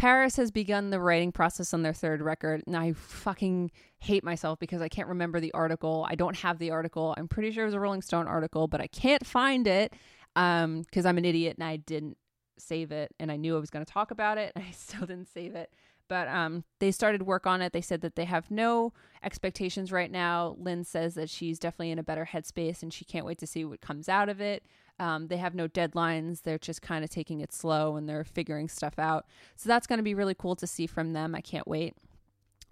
[0.00, 4.58] PVRIS has begun the writing process on their third record, and I fucking hate myself
[4.58, 6.06] because I can't remember the article.
[6.08, 7.14] I don't have the article.
[7.16, 9.92] I'm pretty sure it was a Rolling Stone article, but I can't find it
[10.36, 12.18] um because I'm an idiot and I didn't
[12.58, 15.06] save it and I knew I was going to talk about it and I still
[15.06, 15.72] didn't save it.
[16.08, 17.72] But um they started work on it.
[17.72, 18.92] They said that they have no
[19.22, 20.56] expectations right now.
[20.58, 23.64] Lynn says that she's definitely in a better headspace and she can't wait to see
[23.64, 24.64] what comes out of it.
[24.98, 26.42] Um, they have no deadlines.
[26.42, 29.26] They're just kind of taking it slow and they're figuring stuff out.
[29.56, 31.34] So that's going to be really cool to see from them.
[31.34, 31.94] I can't wait.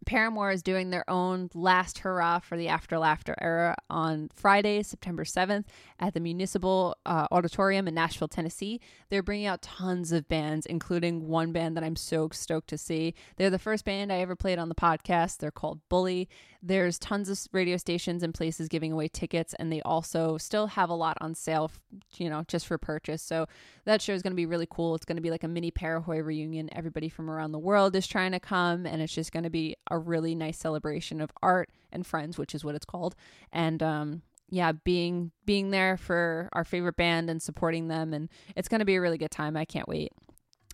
[0.05, 5.25] Paramore is doing their own last hurrah for the After Laughter era on Friday, September
[5.25, 5.65] 7th
[5.99, 8.81] at the Municipal uh, Auditorium in Nashville, Tennessee.
[9.11, 13.15] They're bringing out tons of bands, including one band that I'm so stoked to see.
[13.37, 15.39] They're the first band I ever played on the podcast.
[15.39, 16.29] They're called Bully.
[16.67, 20.89] There's tons of radio stations and places giving away tickets, and they also still have
[20.89, 21.71] a lot on sale,
[22.17, 23.23] you know, just for purchase.
[23.23, 23.47] So
[23.85, 24.95] that show is going to be really cool.
[24.95, 26.71] It's going to be like a mini Parahoy reunion.
[26.73, 29.77] Everybody from around the world is trying to come, and it's just going to be
[29.91, 33.15] a really nice celebration of art and friends, which is what it's called.
[33.53, 38.69] And um, yeah, being being there for our favorite band and supporting them, and it's
[38.69, 39.55] going to be a really good time.
[39.55, 40.13] I can't wait.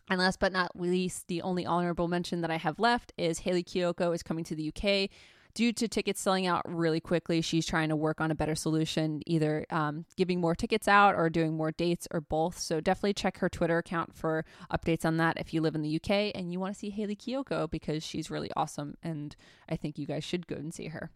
[0.08, 3.62] And last but not least, the only honorable mention that I have left is Hayley
[3.62, 5.08] Kiyoko is coming to the UK
[5.54, 9.22] due to tickets selling out really quickly, she's trying to work on a better solution,
[9.26, 12.58] either um, giving more tickets out or doing more dates or both.
[12.58, 15.96] So definitely check her Twitter account for updates on that if you live in the
[15.96, 18.96] UK and you want to see Hayley Kiyoko because she's really awesome.
[19.02, 19.34] And
[19.68, 21.10] I think you guys should go and see her.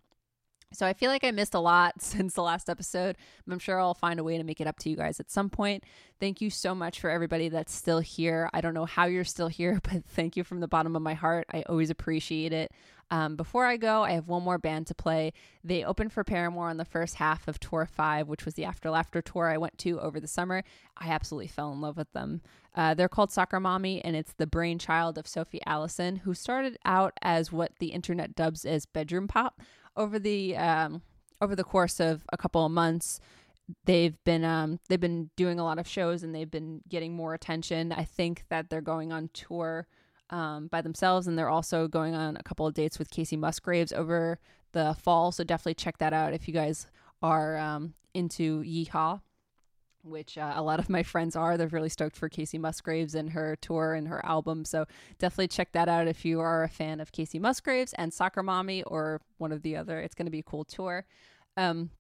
[0.75, 3.17] So I feel like I missed a lot since the last episode,
[3.49, 5.49] I'm sure I'll find a way to make it up to you guys at some
[5.49, 5.85] point.
[6.21, 8.51] Thank you so much for everybody that's still here.
[8.53, 11.15] I don't know how you're still here, but thank you from the bottom of my
[11.15, 11.47] heart.
[11.53, 12.73] I always appreciate it.
[13.11, 15.33] Um, before I go, I have one more band to play.
[15.63, 18.91] They opened for Paramore on the first half of Tour 5, which was the After
[18.91, 20.65] Laughter tour I went to over the summer.
[20.97, 22.43] I absolutely fell in love with them.
[22.75, 27.13] Uh, they're called Soccer Mommy, and it's the brainchild of Sophie Allison, who started out
[27.23, 29.61] as what the internet dubs as bedroom pop.
[29.97, 31.03] Over the um,
[31.41, 33.21] over the course of a couple of months,
[33.85, 37.35] they've been um, they've been doing a lot of shows and they've been getting more
[37.35, 37.93] attention.
[37.93, 39.87] I think that they're going on tour
[40.31, 43.93] um, by themselves, and they're also going on a couple of dates with Kacey Musgraves
[43.93, 44.39] over
[44.73, 45.33] the fall.
[45.33, 46.87] So definitely check that out if you guys
[47.23, 49.21] are um, into Yeehaw,
[50.03, 51.57] which uh, a lot of my friends are.
[51.57, 54.65] They're really stoked for Kacey Musgraves and her tour and her album.
[54.65, 54.87] So
[55.19, 58.83] definitely check that out if you are a fan of Kacey Musgraves and Soccer Mommy
[58.83, 60.01] or one of the other.
[60.01, 61.07] It's going to be a cool tour.
[61.57, 61.91] Um,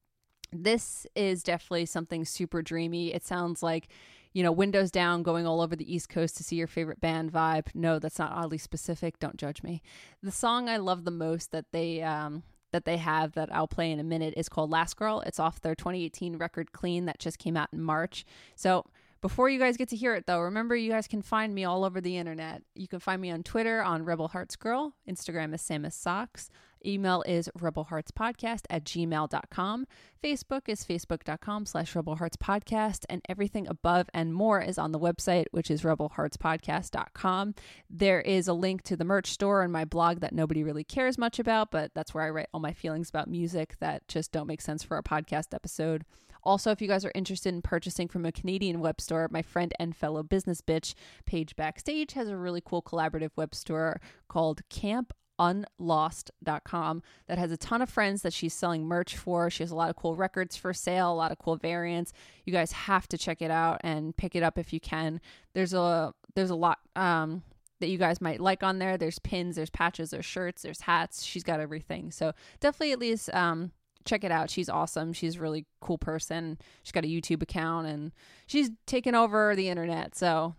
[0.53, 3.13] this is definitely something super dreamy.
[3.13, 3.89] It sounds like
[4.35, 7.33] you know, windows down, going all over the East Coast to see your favorite band
[7.33, 7.69] vibe.
[7.73, 9.19] No, that's not oddly specific.
[9.21, 9.81] Don't judge me.
[10.23, 13.93] The song I love the most that they um, that they have that I'll play
[13.93, 15.21] in a minute is called Last Girl.
[15.21, 18.27] It's off their 2018 record Clean that just came out in March.
[18.57, 18.85] So
[19.25, 21.83] before you guys get to hear it, though, remember you guys can find me all
[21.83, 22.63] over the internet.
[22.75, 24.97] You can find me on Twitter on Rebel Hearts Girl.
[25.09, 26.51] Instagram is Samus Socks.
[26.85, 29.87] Email is rebelheartspodcast at gmail.com.
[30.23, 33.07] Facebook is facebook.com slash rebelheartspodcast.
[33.09, 37.55] And everything above and more is on the website, which is rebelheartspodcast.com.
[37.89, 41.17] There is a link to the merch store and my blog that nobody really cares
[41.17, 44.47] much about, but that's where I write all my feelings about music that just don't
[44.47, 46.05] make sense for a podcast episode.
[46.45, 49.73] Also, if you guys are interested in purchasing from a Canadian web store, my friend
[49.79, 50.95] and fellow business bitch,
[51.27, 57.57] Paige Backstage, has a really cool collaborative web store called Camp unlost.com that has a
[57.57, 59.51] ton of friends that she's selling merch for.
[59.51, 62.13] She has a lot of cool records for sale, a lot of cool variants.
[62.45, 65.21] You guys have to check it out and pick it up if you can.
[65.55, 67.43] There's a there's a lot um
[67.81, 68.97] that you guys might like on there.
[68.97, 71.25] There's pins, there's patches, there's shirts, there's hats.
[71.25, 72.11] She's got everything.
[72.13, 73.73] So definitely at least um
[74.05, 74.51] check it out.
[74.51, 75.13] She's awesome.
[75.13, 76.59] She's a really cool person.
[76.83, 78.13] She's got a YouTube account and
[78.47, 80.15] she's taken over the internet.
[80.15, 80.55] So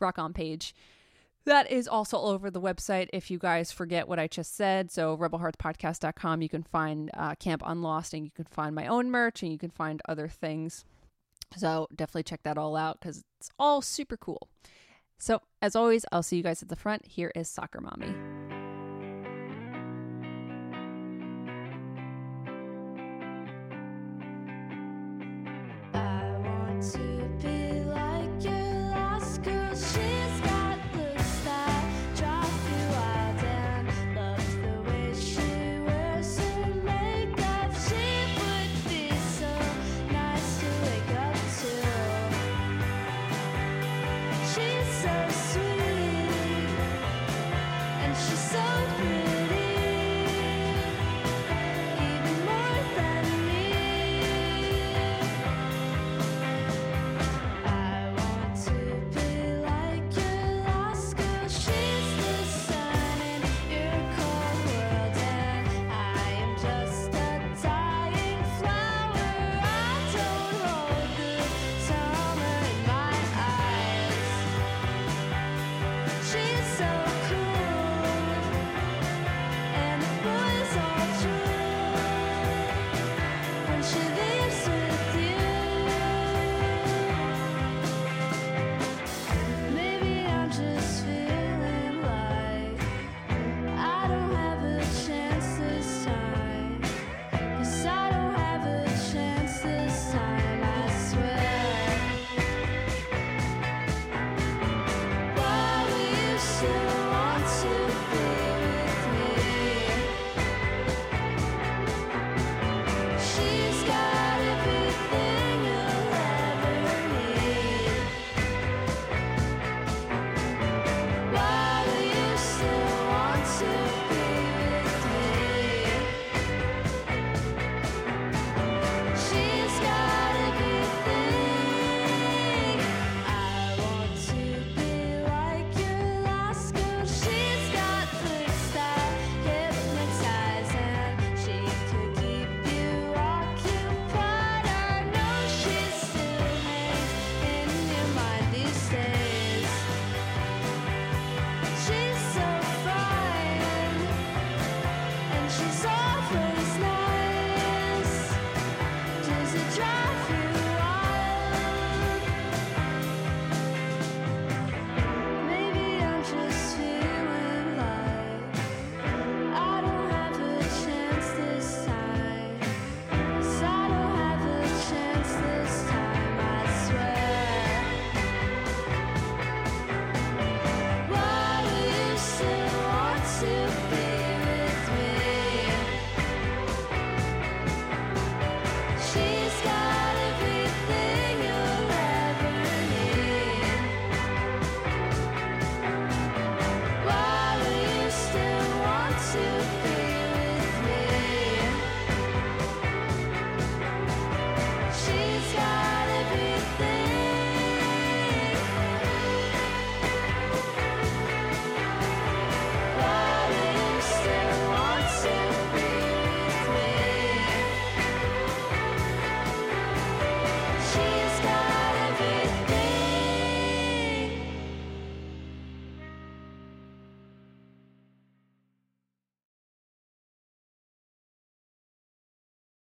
[0.00, 0.74] rock on Paige.
[1.46, 4.90] That is also over the website if you guys forget what I just said.
[4.90, 9.42] So, rebelheartspodcast.com, you can find uh, Camp Unlost and you can find my own merch
[9.42, 10.84] and you can find other things.
[11.56, 14.48] So, definitely check that all out because it's all super cool.
[15.18, 17.06] So, as always, I'll see you guys at the front.
[17.06, 18.59] Here is Soccer Mommy.